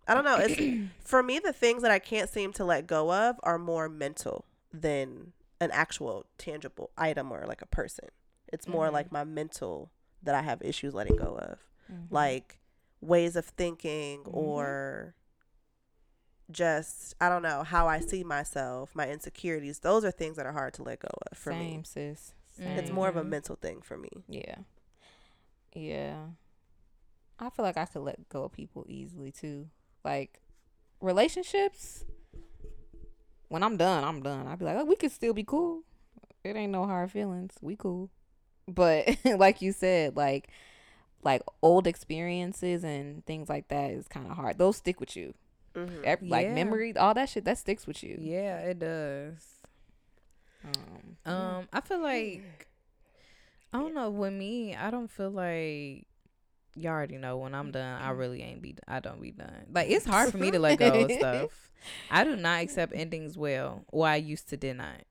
[0.07, 0.37] I don't know.
[0.37, 3.87] It's for me the things that I can't seem to let go of are more
[3.89, 5.31] mental than
[5.61, 8.09] an actual tangible item or like a person.
[8.51, 8.93] It's more Mhm.
[8.93, 9.89] like my mental
[10.21, 11.57] that I have issues letting go of.
[11.93, 12.07] Mhm.
[12.09, 12.59] Like
[13.01, 14.33] ways of thinking Mhm.
[14.33, 15.15] or
[16.51, 19.79] just I don't know how I see myself, my insecurities.
[19.79, 21.83] Those are things that are hard to let go of for Same, me.
[21.85, 22.33] sis.
[22.57, 23.29] It's more of a Mhm.
[23.29, 24.09] mental thing for me.
[24.27, 24.57] Yeah.
[25.73, 26.27] Yeah.
[27.39, 29.69] I feel like I could let go of people easily too.
[30.03, 30.41] Like
[31.01, 32.05] relationships.
[33.49, 34.47] When I'm done, I'm done.
[34.47, 35.83] I'd be like, oh, we could still be cool.
[36.43, 37.55] It ain't no hard feelings.
[37.61, 38.09] We cool.
[38.67, 40.49] But like you said, like
[41.25, 44.57] like old experiences and things like that is kind of hard.
[44.57, 45.33] Those stick with you.
[45.75, 46.01] Mm-hmm.
[46.03, 46.53] Ev- Like Yeah.
[46.53, 48.17] memories, all that shit that sticks with you.
[48.19, 49.43] Yeah, it does.
[50.65, 52.67] Um, Um, I feel like
[53.73, 54.09] I don't know.
[54.09, 56.05] With me, I don't feel like
[56.75, 58.01] y'all already know when I'm done.
[58.01, 58.75] I really ain't be.
[58.87, 59.65] I don't be done.
[59.73, 61.71] Like it's hard for me to let go of stuff.
[62.09, 63.83] I do not accept endings well.
[63.91, 65.01] Well, I used to did not.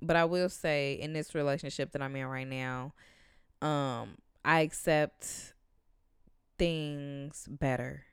[0.00, 2.92] But I will say in this relationship that I'm in right now,
[3.66, 5.51] um, I accept
[6.58, 8.04] things better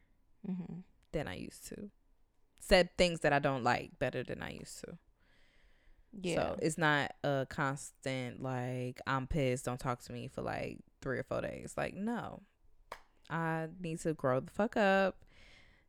[0.47, 0.83] mhm.
[1.11, 1.89] than I used to.
[2.59, 4.97] Said things that I don't like better than I used to.
[6.21, 6.35] Yeah.
[6.35, 11.19] So it's not a constant like I'm pissed, don't talk to me for like three
[11.19, 11.73] or four days.
[11.77, 12.41] Like, no.
[13.29, 15.23] I need to grow the fuck up.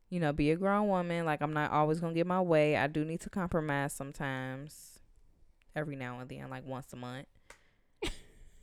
[0.09, 1.25] You know, be a grown woman.
[1.25, 2.77] Like I'm not always gonna get my way.
[2.77, 4.99] I do need to compromise sometimes.
[5.75, 7.27] Every now and then, like once a month.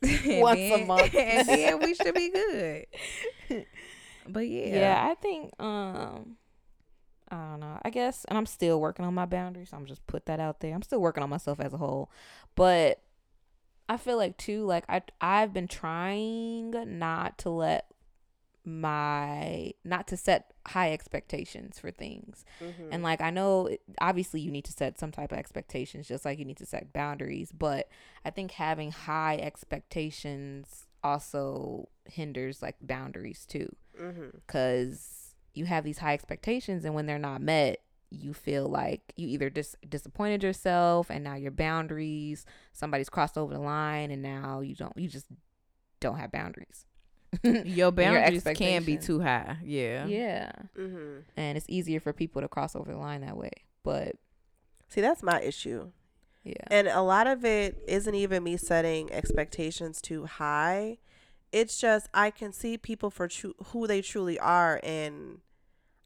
[0.27, 1.15] Once a then- month.
[1.15, 3.67] and then we should be good.
[4.29, 4.67] But yeah.
[4.67, 5.09] yeah.
[5.11, 6.37] I think um
[7.31, 7.79] I don't know.
[7.83, 9.71] I guess and I'm still working on my boundaries.
[9.71, 10.75] So I'm just put that out there.
[10.75, 12.11] I'm still working on myself as a whole.
[12.55, 13.03] But
[13.89, 17.87] I feel like too like I I've been trying not to let
[18.69, 22.45] my not to set high expectations for things.
[22.63, 22.89] Mm-hmm.
[22.93, 26.39] And like I know obviously you need to set some type of expectations just like
[26.39, 27.89] you need to set boundaries, but
[28.25, 34.37] I think having high expectations also hinders like boundaries too mm-hmm.
[34.49, 39.29] cuz you have these high expectations and when they're not met, you feel like you
[39.29, 44.61] either dis- disappointed yourself and now your boundaries somebody's crossed over the line and now
[44.61, 45.27] you don't you just
[46.01, 46.85] don't have boundaries.
[47.43, 49.59] Your boundaries can be too high.
[49.63, 50.07] Yeah.
[50.07, 50.53] yeah.
[50.79, 51.21] Mm-hmm.
[51.37, 53.53] And it's easier for people to cross over the line that way.
[53.83, 54.17] But
[54.89, 55.91] See, that's my issue.
[56.45, 56.55] yeah.
[56.69, 60.99] And a lot of it isn't even me setting expectations too high.
[61.53, 65.41] It's just I can see people for tru- who they truly are and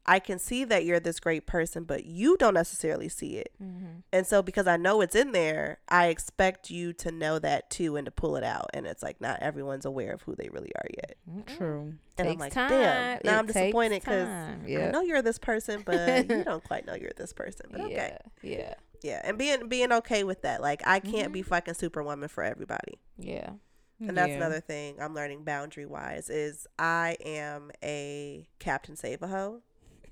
[0.05, 3.51] I can see that you're this great person, but you don't necessarily see it.
[3.61, 3.99] mm-hmm.
[4.11, 7.95] And so because I know it's in there, I expect you to know that too
[7.95, 8.69] and to pull it out.
[8.73, 11.15] And it's like not everyone's aware of who they really are yet.
[11.57, 11.93] True.
[12.17, 12.69] And I'm like, time.
[12.69, 13.19] damn.
[13.23, 14.65] Now It I'm disappointed because time.
[14.67, 17.67] I know you're this person, but you don't quite know you're this person.
[17.71, 18.17] But okay.
[18.43, 18.51] yeah.
[18.57, 18.73] Yeah.
[19.01, 19.21] Yeah.
[19.23, 20.61] And being being okay with that.
[20.61, 21.33] Like I can't Mhm.
[21.33, 22.99] be fucking superwoman for everybody.
[23.17, 23.51] Yeah.
[23.99, 24.35] And that's Yeah.
[24.35, 29.61] another thing I'm learning boundary wise is I am a Captain Save a Hoe.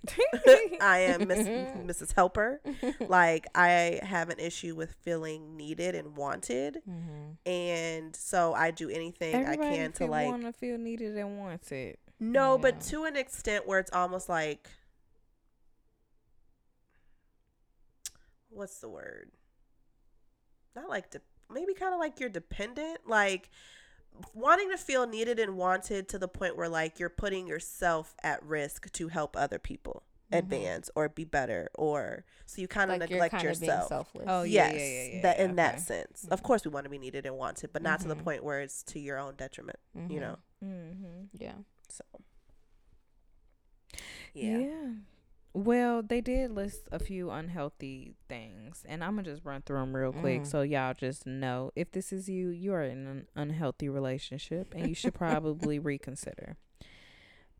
[0.81, 2.13] I am Miss, Mrs.
[2.15, 2.59] Helper.
[3.07, 7.49] Like I have an issue with feeling needed and wanted, Mm-hmm.
[7.49, 11.97] and so I do anything Everybody I can to like wanna feel needed and wanted.
[12.19, 14.69] no, but to an extent where it's almost like
[18.49, 19.31] what's the word?
[20.75, 21.21] Not like de-
[21.51, 23.49] maybe kind of like you're dependent, like
[24.33, 28.43] wanting to feel needed and wanted to the point where like you're putting yourself at
[28.43, 30.37] risk to help other people Mhm.
[30.39, 33.87] advance or be better or so you kind of Like you're neglect kind being yourself.
[33.89, 34.25] selfless.
[34.27, 35.81] Oh, yeah, yes, yeah, yeah, yeah, that yeah, in that okay.
[35.83, 36.25] sense.
[36.29, 38.23] Of course, we want to be needed and wanted, but not to the Mhm.
[38.23, 39.79] point where it's to your own detriment.
[39.93, 40.19] You Mhm.
[40.21, 41.25] know, Mm-hmm.
[41.33, 41.55] Yeah.
[41.89, 42.03] so
[44.33, 44.57] Yeah.
[44.57, 44.91] yeah.
[45.53, 49.93] Well, they did list a few unhealthy things, and I'm gonna just run through them
[49.95, 50.47] real quick Mm.
[50.47, 54.87] so y'all just know if this is you, you are in an unhealthy relationship, and
[54.87, 56.57] you should probably reconsider.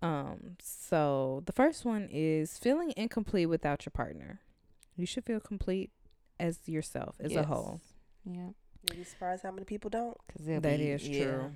[0.02, 0.56] Um.
[0.62, 4.40] So the first one is feeling incomplete without your partner.
[4.96, 5.92] You should feel complete
[6.40, 7.82] as yourself as a whole.
[8.26, 8.36] Yes.
[8.38, 8.50] Yeah.
[8.90, 10.18] You'd be surprised how many people don't.
[10.36, 11.52] Cause That that is is true.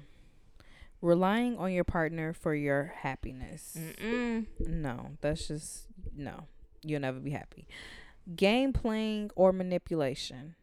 [1.06, 3.78] Relying on your partner for your happiness.
[3.78, 4.48] Mm-mm.
[4.60, 5.86] No, that's just
[6.16, 6.48] no.
[6.82, 7.68] You'll never be happy.
[8.36, 10.56] Game playing or manipulation.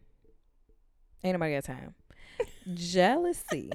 [1.22, 1.94] Ain't nobody got time.
[2.74, 3.70] Jealousy.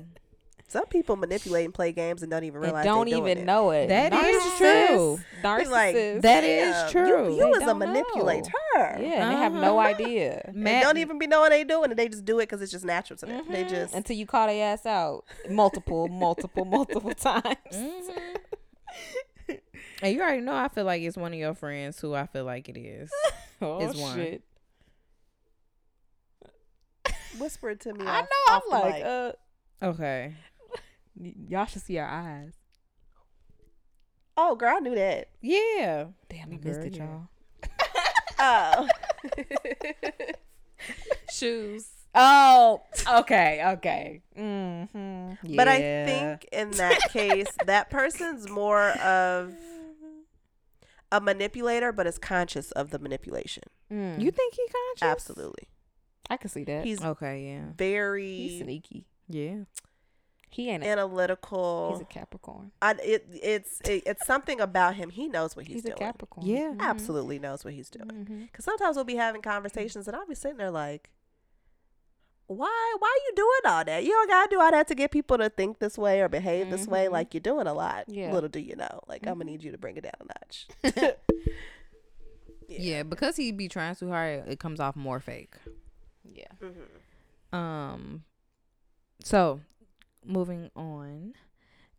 [0.70, 2.86] Some people manipulate and play games and don't even realize.
[2.86, 3.46] and realize don't they doing even it.
[3.46, 3.88] know it.
[3.88, 5.20] That is Narcissists- true.
[5.42, 5.72] They Narcissists.
[5.72, 7.08] like That is true.
[7.08, 7.86] You, you They a don't know.
[7.86, 8.52] manipulator.
[8.76, 9.88] yeah, and they have no Uh-huh.
[9.88, 10.42] idea.
[10.46, 11.96] And Matt- don't even be knowing they doing it.
[11.96, 13.46] They just do it because it's just natural to them.
[13.50, 13.70] They Mhm.
[13.70, 17.46] just until you call their ass out multiple, multiple, multiple times.
[17.72, 18.40] Mhm.
[20.02, 20.54] and you already know.
[20.54, 23.10] I feel like it's one of your friends who I feel like it is.
[23.62, 24.16] oh It's one.
[24.18, 24.42] shit!
[27.40, 28.06] whisper it to me.
[28.06, 28.54] I off- know.
[28.54, 29.32] off I'm the like, uh,
[29.80, 30.34] Okay.
[31.20, 32.54] Y- y'all should see our eyes.
[34.38, 35.30] oh, girl, I knew that.
[35.42, 36.06] Yeah.
[36.30, 37.04] Damn, I Girl, missed it, yeah.
[37.06, 37.28] y'all.
[38.40, 38.88] Oh,
[41.32, 41.88] Shoes.
[42.14, 44.22] Oh, okay, okay.
[44.38, 45.56] Mm-hmm.
[45.56, 49.54] but I think in that case, that person's more of
[51.12, 53.64] a manipulator, but is conscious of the manipulation.
[53.92, 54.22] Mm.
[54.22, 55.12] You think he conscious?
[55.12, 55.68] Absolutely,
[56.30, 56.86] I can see that.
[56.86, 57.48] he's Okay.
[57.54, 57.66] Yeah.
[57.76, 59.06] very He's sneaky.
[59.30, 59.64] Yeah.
[60.50, 60.84] He ain't.
[60.84, 61.92] A, analytical.
[61.94, 62.72] he's a Capricorn.
[62.82, 65.10] I, it, it's it, it's something about him.
[65.10, 65.96] He knows what he's, doing.
[65.98, 66.06] He's, a.
[66.12, 66.46] Capricorn.
[66.48, 66.74] Yeah.
[66.76, 66.80] Mhm.
[66.80, 68.48] Absolutely knows what he's doing.
[68.52, 71.10] Because sometimes we'll be having conversations, and I'll be sitting there like,
[72.48, 72.96] "Why?
[73.00, 74.04] Why you doing all that?
[74.04, 76.70] You don't gotta do all that to get people to think this way or behave
[76.70, 77.08] this way.
[77.08, 77.12] Mhm.
[77.12, 78.06] Like you're doing a lot.
[78.08, 78.32] Yeah.
[78.32, 79.02] Little do you know.
[79.08, 79.48] Like I'm gonna Mhm.
[79.48, 80.68] need you to bring it down a notch.
[82.70, 83.04] yeah.
[83.04, 85.56] Because he be trying too hard, it comes off more fake.
[86.24, 86.46] Yeah.
[86.62, 87.56] Mhm.
[87.58, 88.24] Um.
[89.24, 89.62] So,
[90.28, 91.34] moving on,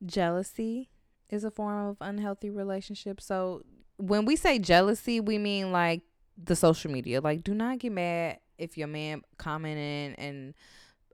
[0.04, 0.90] jealousy
[1.30, 3.20] is a form of unhealthy relationship.
[3.20, 3.62] So,
[3.96, 6.02] when we say jealousy, we mean like
[6.42, 7.20] the social media.
[7.20, 10.54] Like, do not get mad if your man commenting and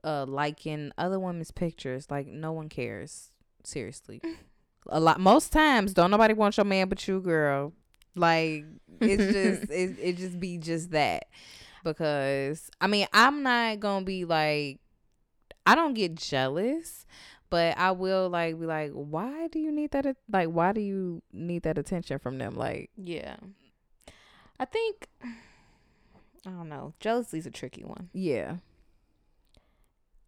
[0.03, 2.07] uh liking other women's pictures.
[2.09, 3.31] Like, no one cares.
[3.63, 4.21] Seriously.
[4.87, 7.73] A lot most times don't nobody want your man but you, girl.
[8.15, 8.65] Like
[9.01, 11.25] it's just it, it just be just that
[11.83, 14.79] because I mean I'm not gonna be like
[15.65, 17.05] I don't get jealous,
[17.49, 20.05] but I will like be like, why do you need that?
[20.05, 22.55] at- Like, why do you need that attention from them?
[22.55, 23.37] Like, Yeah.
[24.59, 26.93] I think I don't know.
[26.99, 28.09] Jealousy's a tricky one.
[28.13, 28.57] yeah,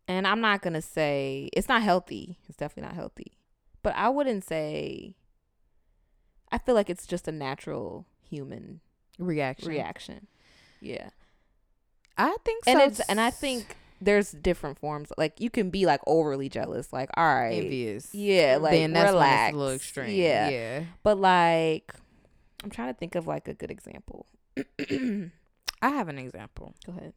[0.07, 2.37] And I'm not going to say it's not healthy.
[2.47, 3.37] It's definitely not healthy.
[3.83, 5.15] But I wouldn't say
[6.51, 8.79] I feel like it's just a natural human
[9.19, 9.69] reaction.
[9.69, 10.27] reaction.
[10.81, 11.09] Yeah.
[12.17, 12.71] I think so.
[12.71, 15.11] And it's and I think there's different forms.
[15.17, 17.63] Like you can be like overly jealous, like, all right.
[17.63, 18.13] envious.
[18.13, 19.53] Yeah, like then that's relax.
[19.53, 20.15] a little extreme.
[20.15, 20.49] Yeah.
[20.49, 20.83] yeah.
[21.03, 21.93] But like
[22.63, 24.25] I'm trying to think of like a good example.
[24.89, 26.73] I have an example.
[26.85, 27.13] Go ahead.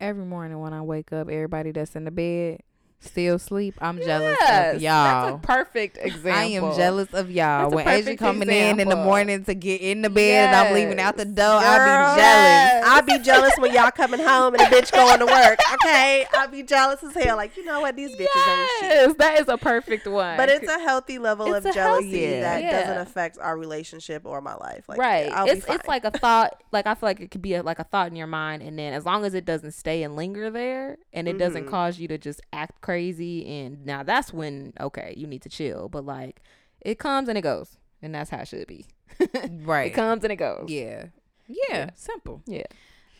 [0.00, 2.60] Every morning when I wake up, everybody that's in the bed
[3.00, 3.74] still sleep.
[3.80, 5.26] I'm jealous Yes, of y'all.
[5.32, 6.32] That's a perfect example.
[6.32, 7.70] I am jealous of y'all.
[7.70, 10.98] When Asia coming in in the morning to get in the bed and I'm leaving
[11.00, 11.34] out the Yes.
[11.36, 12.88] door, I'll be jealous.
[12.88, 15.58] I'll be jealous when y'all coming home and the bitch going to work.
[15.74, 17.36] Okay, I'll be jealous as hell.
[17.36, 19.18] Like you know what, these bitches ain't shit.
[19.18, 20.36] That is a perfect one.
[20.36, 22.80] But it's a healthy level It's of jealousy healthy- that Yeah.
[22.80, 24.84] doesn't affect our relationship or my life.
[24.88, 25.30] Like, right.
[25.32, 26.62] I'll be it's it's like a thought.
[26.72, 28.78] Like I feel like it could be a, like a thought in your mind, and
[28.78, 31.70] then as long as it doesn't stay and linger there, and it doesn't Mhm.
[31.70, 35.88] cause you to just act crazy, and now that's when okay, you need to chill.
[35.88, 36.40] But like
[36.80, 38.86] it comes and it goes, and that's how it should be.
[39.64, 39.90] Right.
[39.92, 40.66] It comes and it goes.
[40.68, 41.06] Yeah.
[41.46, 41.54] yeah.
[41.70, 41.90] Yeah.
[41.94, 42.42] Simple.
[42.46, 42.64] Yeah.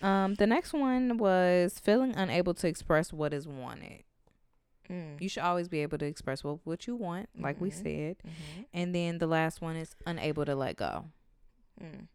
[0.00, 4.04] Um, the next one was feeling unable to express what is wanted.
[4.88, 5.20] Mm.
[5.20, 7.82] You should always be able to express what, what you want, like we Mhm.
[7.82, 8.16] said.
[8.24, 8.64] Mhm.
[8.72, 11.04] And then the last one is unable to let go.
[11.82, 12.06] Mm.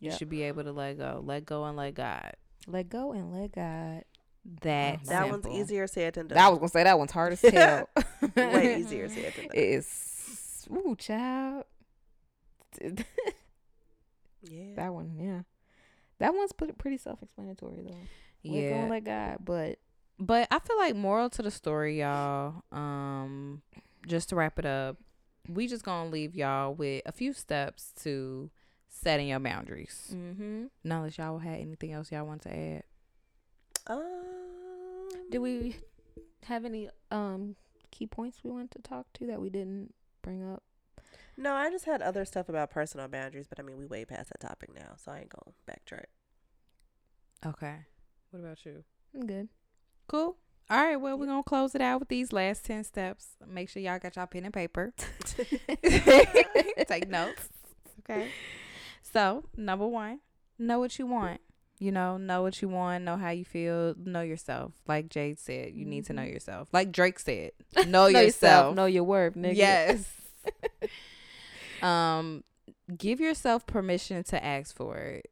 [0.00, 1.22] You should be able to let go.
[1.24, 2.32] Let go and let God.
[2.66, 4.04] Let go and let God.
[4.62, 6.38] That Oh, that one's easier said than done.
[6.38, 7.88] I was gonna say that one's hard as hell.
[8.36, 9.54] way easier said than done.
[9.56, 10.66] It is.
[10.70, 11.64] Ooh, child.
[14.46, 14.74] Yeah.
[14.76, 15.40] that one, yeah.
[16.18, 17.96] That one's pretty pretty self-explanatory though.
[18.44, 18.74] Let go Yeah.
[18.74, 19.78] and let God, but
[20.18, 22.62] But I feel like moral to the story, y'all.
[22.70, 23.62] Um,
[24.06, 24.98] just to wrap it up,
[25.48, 28.50] we just gonna leave y'all with a few steps to
[28.90, 30.10] setting your boundaries.
[30.14, 30.64] mm-hmm.
[30.84, 32.82] Now that y'all had anything else y'all want to add?
[33.86, 34.33] Um,
[35.34, 35.74] Did we
[36.44, 37.56] have any um
[37.90, 40.62] key points we wanted to talk to that we didn't bring up?
[41.36, 44.28] No, I just had other stuff about personal boundaries, but I mean, we way past
[44.28, 46.04] that topic now, so I ain't gonna backtrack.
[47.44, 47.78] Okay.
[48.30, 48.84] What about you?
[49.12, 49.48] I'm good.
[50.06, 50.36] Cool.
[50.70, 50.94] All right.
[50.94, 53.30] Well, we're gonna close it out with these last ten steps.
[53.44, 54.94] Make sure y'all got y'all pen and paper.
[56.86, 57.48] Take notes.
[58.08, 58.28] Okay.
[59.02, 60.20] So, number one,
[60.60, 61.40] know what you want.
[61.84, 64.72] You know, know what you want, know how you feel, know yourself.
[64.86, 66.32] Like Jade said, you need to know Mhm.
[66.32, 66.68] yourself.
[66.72, 67.52] Like Drake said,
[67.88, 68.74] know, yourself.
[68.74, 69.56] Know your worth, nigga.
[69.56, 70.10] Yes.
[71.82, 72.42] um,
[72.96, 75.30] give yourself permission to ask for it.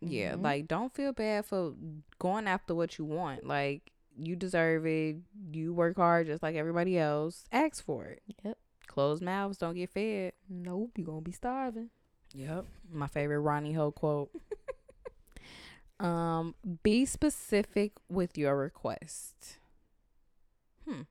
[0.00, 0.42] Yeah, Mhm.
[0.42, 1.74] like don't feel bad for
[2.18, 3.44] going after what you want.
[3.46, 5.16] Like You deserve it.
[5.50, 7.44] You work hard just like everybody else.
[7.52, 8.22] Ask for it.
[8.44, 8.58] Yep.
[8.86, 10.32] Closed mouths don't get fed.
[10.48, 11.88] Nope, you're gonna be starving.
[12.34, 12.66] Yep.
[12.92, 14.30] My favorite Ronnie Ho quote.
[16.00, 19.58] um, be specific with your request.
[20.88, 21.02] Hmm.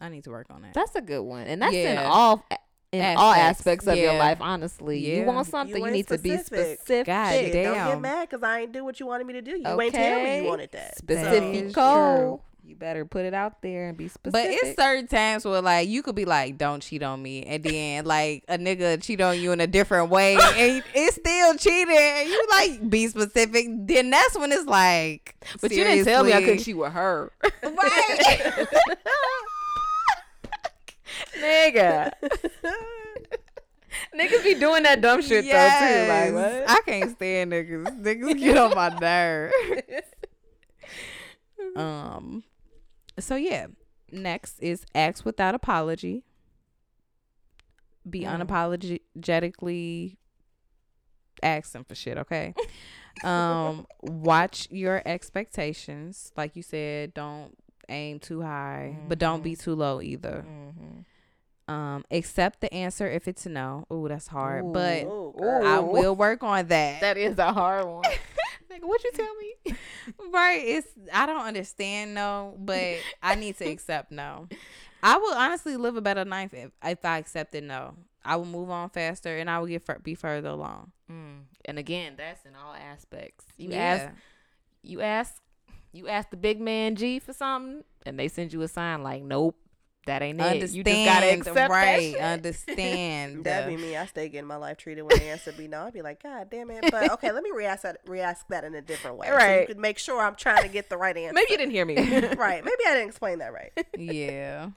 [0.00, 0.74] I need to work on that.
[0.74, 2.44] That's a good one, and that's in all
[2.92, 4.38] in all Aspects, aspects of your life.
[4.40, 6.78] Honestly, you want something, you, ain't need to be specific.
[6.80, 7.06] specific.
[7.06, 9.52] God Shit, don't get mad because I ain't do what you wanted me to do.
[9.52, 10.98] You ain't tell me you wanted that.
[10.98, 11.30] Specific.
[11.72, 12.42] So- Specifico.
[12.66, 14.32] You better put it out there and be specific.
[14.32, 17.62] But it's certain times where like you could be like, "Don't cheat on me," and
[17.62, 21.94] then like a nigga cheat on you in a different way, and it's still cheating.
[21.94, 23.66] And you like be specific.
[23.68, 27.30] Then that's when it's like, but you didn't tell me I couldn't cheat with her,
[27.42, 27.52] right?
[31.38, 32.12] nigga.
[34.18, 36.08] Niggas be doing that dumb shit though too.
[36.08, 36.70] Like what?
[36.70, 38.02] I can't stand niggas.
[38.02, 39.52] Niggas get on my nerve.
[41.76, 42.42] um.
[43.18, 43.66] So yeah,
[44.10, 46.24] next is act without apology.
[48.08, 48.46] Be Mm.
[48.46, 50.16] unapologetically
[51.42, 52.18] asking for shit.
[52.18, 52.54] Okay.
[53.24, 53.86] um.
[54.02, 56.32] Watch your expectations.
[56.36, 57.56] Like you said, don't
[57.88, 60.44] aim too high, but don't be too low either.
[60.46, 61.72] Mm-hmm.
[61.72, 62.04] Um.
[62.10, 63.86] Accept the answer if it's no.
[63.92, 65.04] Ooh, that's hard, but.
[65.04, 65.62] Ooh, Ooh.
[65.64, 67.00] I will work on that.
[67.00, 68.04] That is a hard one.
[68.74, 69.76] Nigga, what you tell me?
[70.32, 70.62] right.
[70.64, 74.48] It's I don't understand no, but I need to accept no.
[75.02, 77.94] I will honestly live a better life if, if I accepted no.
[78.24, 80.92] I will move on faster and I will get be further along.
[81.12, 81.42] Mm.
[81.66, 83.44] And again, that's in all aspects.
[83.58, 83.78] You Yeah.
[83.78, 84.14] ask,
[84.82, 85.42] you ask,
[85.92, 89.22] you ask the big man G for something, and they send you a sign like,
[89.22, 89.56] "Nope,
[90.06, 92.00] that ain't it." You just gotta accept that right?
[92.12, 92.20] shit.
[92.20, 93.44] Understand.
[93.44, 93.96] That'd be me.
[93.96, 95.82] I stay getting my life treated when the answer be no.
[95.82, 96.84] I'd be like, God damn it.
[96.90, 99.26] But okay, let me re-ask that, re-ask that in a different way.
[99.26, 99.66] So you Right.
[99.66, 101.34] could make sure I'm trying to get the right answer.
[101.34, 101.96] Maybe you didn't hear me.
[102.36, 102.64] right.
[102.64, 103.72] Maybe I didn't explain that right.
[103.98, 104.70] yeah.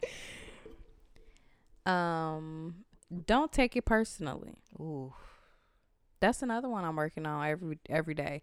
[1.85, 2.83] Um,
[3.25, 4.55] don't take it personally.
[4.79, 5.13] Ooh,
[6.19, 8.41] That's another one I'm working on every every day.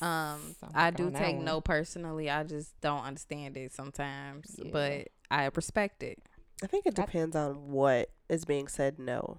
[0.00, 2.30] Um, I'm I do take no personally.
[2.30, 4.70] I just don't understand it sometimes, Yeah.
[4.72, 6.22] but I respect it.
[6.62, 9.38] I think it depends on what is being said no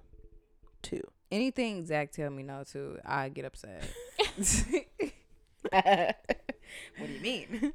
[0.82, 1.00] to.
[1.30, 3.84] Anything Zach tell me no to, I get upset.
[5.70, 7.72] what do you mean?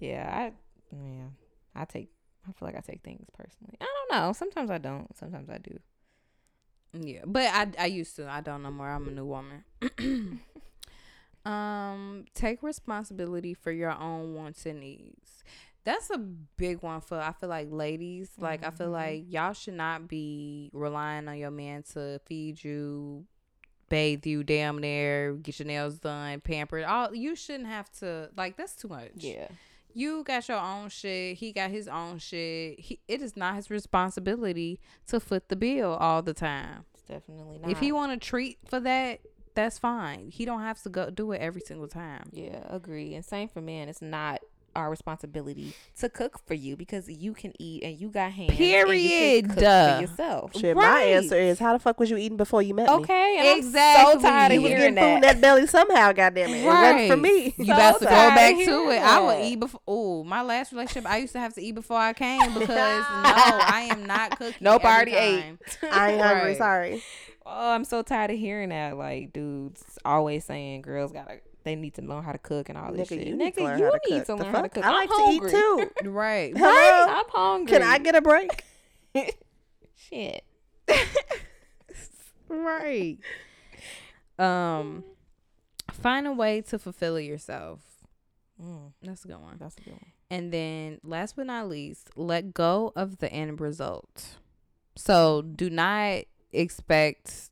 [0.00, 0.52] yeah, I
[0.96, 1.28] yeah,
[1.74, 2.10] I take.
[2.48, 3.76] I feel like I take things personally.
[3.80, 4.32] I don't know.
[4.32, 5.14] Sometimes I don't.
[5.16, 5.78] Sometimes I do.
[6.94, 8.28] yeah, but I I used to.
[8.28, 8.88] I don't no more.
[8.88, 9.64] I'm a new woman.
[11.44, 15.42] um, take responsibility for your own wants and needs.
[15.84, 18.30] That's a big one for I feel like ladies.
[18.38, 18.92] Like I feel Mhm.
[18.92, 23.24] like y'all should not be relying on your man to feed you,
[23.88, 26.84] bathe you, damn near, get your nails done, pampered.
[26.84, 28.56] All you shouldn't have to like.
[28.56, 29.12] That's too much.
[29.14, 29.48] Yeah.
[29.94, 31.38] you got your own shit.
[31.38, 32.78] He got his own shit.
[32.78, 36.84] He, it is not his responsibility to foot the bill all the time.
[36.94, 37.70] It's definitely not.
[37.70, 39.20] If he want to treat for that,
[39.54, 40.28] that's fine.
[40.30, 42.28] He don't have to go do it every single time.
[42.32, 43.14] Yeah, agree.
[43.14, 43.88] And same for men.
[43.88, 44.40] It's not
[44.78, 48.50] our responsibility to cook for you because you can eat and you got hands.
[48.50, 49.48] and you can Period.
[49.48, 50.56] cook for yourself.
[50.56, 52.94] Shit, my answer is how the fuck was you eating before you met me?
[52.94, 53.56] Okay.
[53.58, 54.12] Exactly.
[54.14, 55.34] I'm so tired of was hearing getting food in that.
[55.34, 56.62] that belly somehow, goddamn it.
[56.62, 57.54] It wasn't for me.
[57.58, 59.02] You So about to go back to hearing it.
[59.02, 59.80] I would eat before.
[59.86, 62.78] Oh, my last relationship, I used to have to eat before I came because no,
[63.24, 64.54] I am not cooking.
[64.60, 65.78] Nope, I every already ate.
[65.90, 66.56] I ain't hungry, Right.
[66.56, 67.02] sorry.
[67.44, 68.96] Oh, I'm so tired of hearing that.
[68.98, 72.92] Like, dudes always saying girls gotta they need to learn how to cook and all
[72.92, 73.26] this Nigga, shit.
[73.26, 74.26] you Nigga, need to learn you how to need cook.
[74.26, 74.84] to learn how to cook.
[74.84, 75.50] I I'm like hungry.
[75.50, 76.10] to eat too.
[76.10, 76.56] Right.
[76.56, 77.06] Hello?
[77.08, 77.72] I'm hungry.
[77.72, 78.64] Can I get a break?
[79.96, 80.44] shit?
[82.48, 83.18] right.
[84.38, 85.04] Um,
[85.92, 87.80] find a way to fulfill yourself.
[88.62, 89.56] Mm, That's a good one.
[89.58, 90.06] that's a good one.
[90.30, 94.36] And then, last but not least, let go of the end result.
[94.96, 97.50] So, do not expect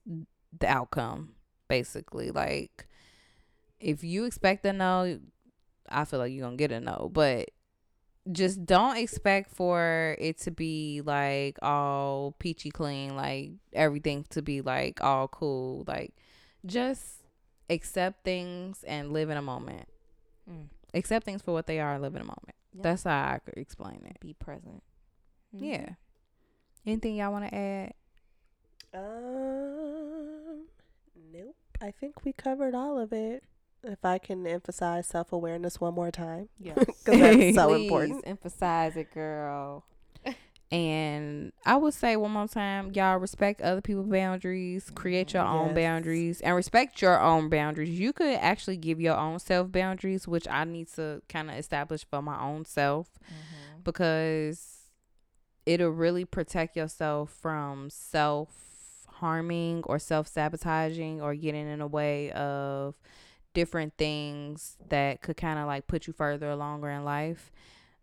[0.58, 1.30] the outcome.
[1.68, 2.85] Basically, like
[3.80, 5.20] if you expect a no,
[5.88, 7.10] I feel like you're gonna get a no.
[7.12, 7.50] But
[8.30, 14.60] just don't expect for it to be like all peachy clean, like everything to be
[14.60, 15.84] like all cool.
[15.86, 16.14] Like
[16.64, 17.22] just
[17.70, 19.88] accept things and live in a moment.
[20.50, 20.66] Mm.
[20.94, 22.54] Accept things for what they are and live in a moment.
[22.74, 22.82] Yep.
[22.82, 24.18] That's how I could explain it.
[24.20, 24.82] Be present.
[25.54, 25.60] Mhm.
[25.60, 25.88] Yeah.
[26.84, 27.94] Anything y'all want to add?
[28.94, 30.66] Um,
[31.32, 31.56] nope.
[31.80, 33.44] I think we covered all of it.
[33.86, 36.76] If I can emphasize self awareness one more time, Yes.
[36.78, 38.24] because that's so Please important.
[38.26, 39.84] emphasize it, girl.
[40.72, 45.74] And I would say one more time, y'all respect other people's boundaries, create your own
[45.74, 47.90] boundaries, and respect your own boundaries.
[47.90, 52.04] You could actually give your own self boundaries, which I need to kind of establish
[52.04, 53.82] for my own self mm-hmm.
[53.84, 54.90] because
[55.66, 58.50] it'll really protect yourself from self
[59.06, 62.96] harming or self sabotaging or getting in the way of
[63.56, 67.50] different things that could kind of like put you further along in life.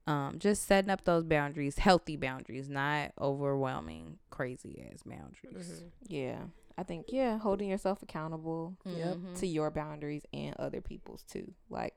[0.06, 5.84] Um, just setting up those boundaries, healthy boundaries, not overwhelming, crazy ass boundaries.
[6.08, 6.40] Yeah.
[6.78, 9.16] I think yeah, holding yourself accountable Yep.
[9.18, 9.40] Mhm.
[9.40, 11.54] to your boundaries and other people's too.
[11.70, 11.94] Like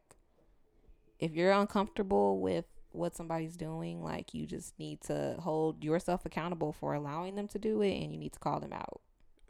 [1.19, 6.73] if you're uncomfortable with what somebody's doing, like you just need to hold yourself accountable
[6.73, 9.01] for allowing them to do it and you need to call them out.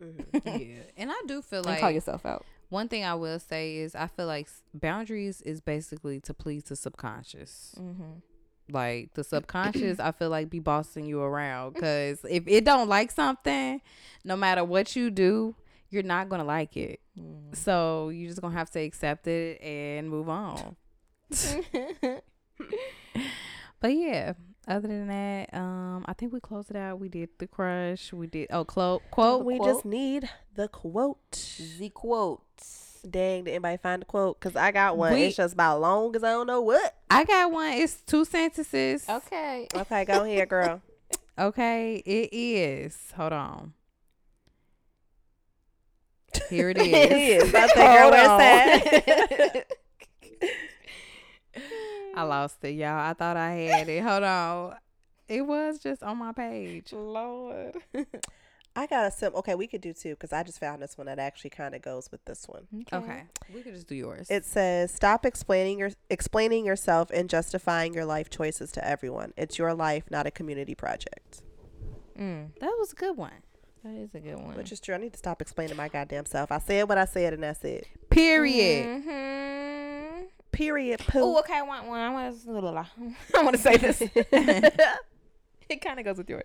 [0.01, 0.25] Mhm.
[0.77, 2.45] yeah, and I do feel and like call yourself out.
[2.69, 6.77] One thing I will say is I feel like boundaries is basically to please the
[6.77, 7.75] subconscious.
[7.79, 8.21] Mm-hmm.
[8.73, 13.13] like the subconscious i feel like be bossing you around because if it don't like
[13.13, 13.81] something
[14.25, 15.55] no matter what you do
[15.91, 17.57] you're not gonna like it Mm.
[17.57, 20.77] so you're just gonna have to accept it and move on
[23.81, 24.33] but yeah
[24.69, 28.27] other than that um i think we closed it out we did the crush we
[28.27, 29.69] did oh quote quote we quote?
[29.69, 31.19] just need the quote.
[31.79, 32.43] the quote.
[33.09, 34.41] Dang, did anybody find the quote?
[34.41, 35.13] Because I got one.
[35.15, 36.95] We- it's just about long as I don't know what.
[37.11, 39.69] i got one it's two sentences Okay.
[39.75, 40.81] Okay, go ahead, girl.
[41.39, 43.73] okay it is hold on
[46.51, 47.55] here it it is is.
[47.55, 48.39] I girl, Hold where's on.
[48.39, 49.67] that?
[52.17, 52.99] I lost it, y'all.
[52.99, 54.03] I thought I had it.
[54.03, 54.75] Hold on.
[55.29, 56.93] It was just on my page.
[56.93, 57.77] Lord.
[58.77, 59.33] I got a sim.
[59.35, 61.81] Okay, we could do two because I just found this one that actually kind of
[61.83, 62.67] goes with this one.
[62.93, 63.23] Okay.
[63.55, 64.29] We could just do yours.
[64.31, 69.33] It says, "Stop explaining your explaining yourself and justifying your life choices to everyone.
[69.37, 71.43] It's your life, not a community project."
[72.19, 73.43] Mm, that was a good one.
[73.83, 74.57] that is a good one.
[74.57, 74.95] Which is true.
[74.95, 76.53] I need to stop explaining my goddamn self.
[76.53, 77.87] I said what I said, and that's it.
[78.11, 78.87] Period.
[78.87, 80.25] Mm-hmm.
[80.53, 81.01] Period.
[81.15, 81.55] Oh, okay.
[81.59, 82.01] I want one.
[82.01, 82.87] I want to.
[83.35, 84.03] I want to say this.
[85.69, 86.45] it kind of goes with yours.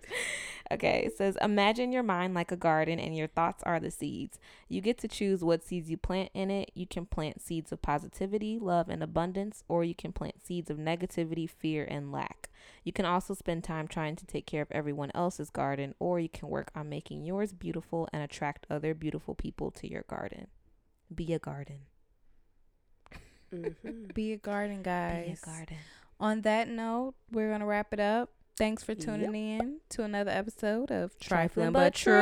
[0.72, 4.40] Okay, it says Imagine your mind like a garden and your thoughts are the seeds.
[4.70, 6.72] You get to choose what seeds you plant in it.
[6.74, 10.78] You can plant seeds of positivity, love, and abundance, or you can plant seeds of
[10.78, 12.50] negativity, fear, and lack.
[12.84, 16.30] You can also spend time trying to take care of everyone else's garden, or you
[16.30, 20.48] can work on making yours beautiful and attract other beautiful people to your garden.
[21.14, 21.80] Be a garden.
[23.54, 24.14] Mhm.
[24.14, 25.42] Be a garden, guys.
[25.44, 25.78] Be a garden.
[26.20, 28.32] On that note, we're going to wrap it up.
[28.62, 32.14] Thanks for tuning in to another episode of Trifling But True.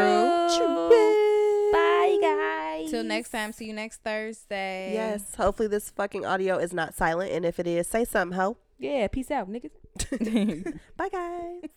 [1.74, 2.90] Bye, guys.
[2.90, 3.52] Till next time.
[3.52, 4.94] See you next Thursday.
[4.94, 5.36] Yes.
[5.36, 8.56] Hopefully, this fucking audio is not silent, and if it is, say something, ho.
[8.78, 9.72] Yeah, peace out, niggas.
[10.96, 11.72] Bye, guys.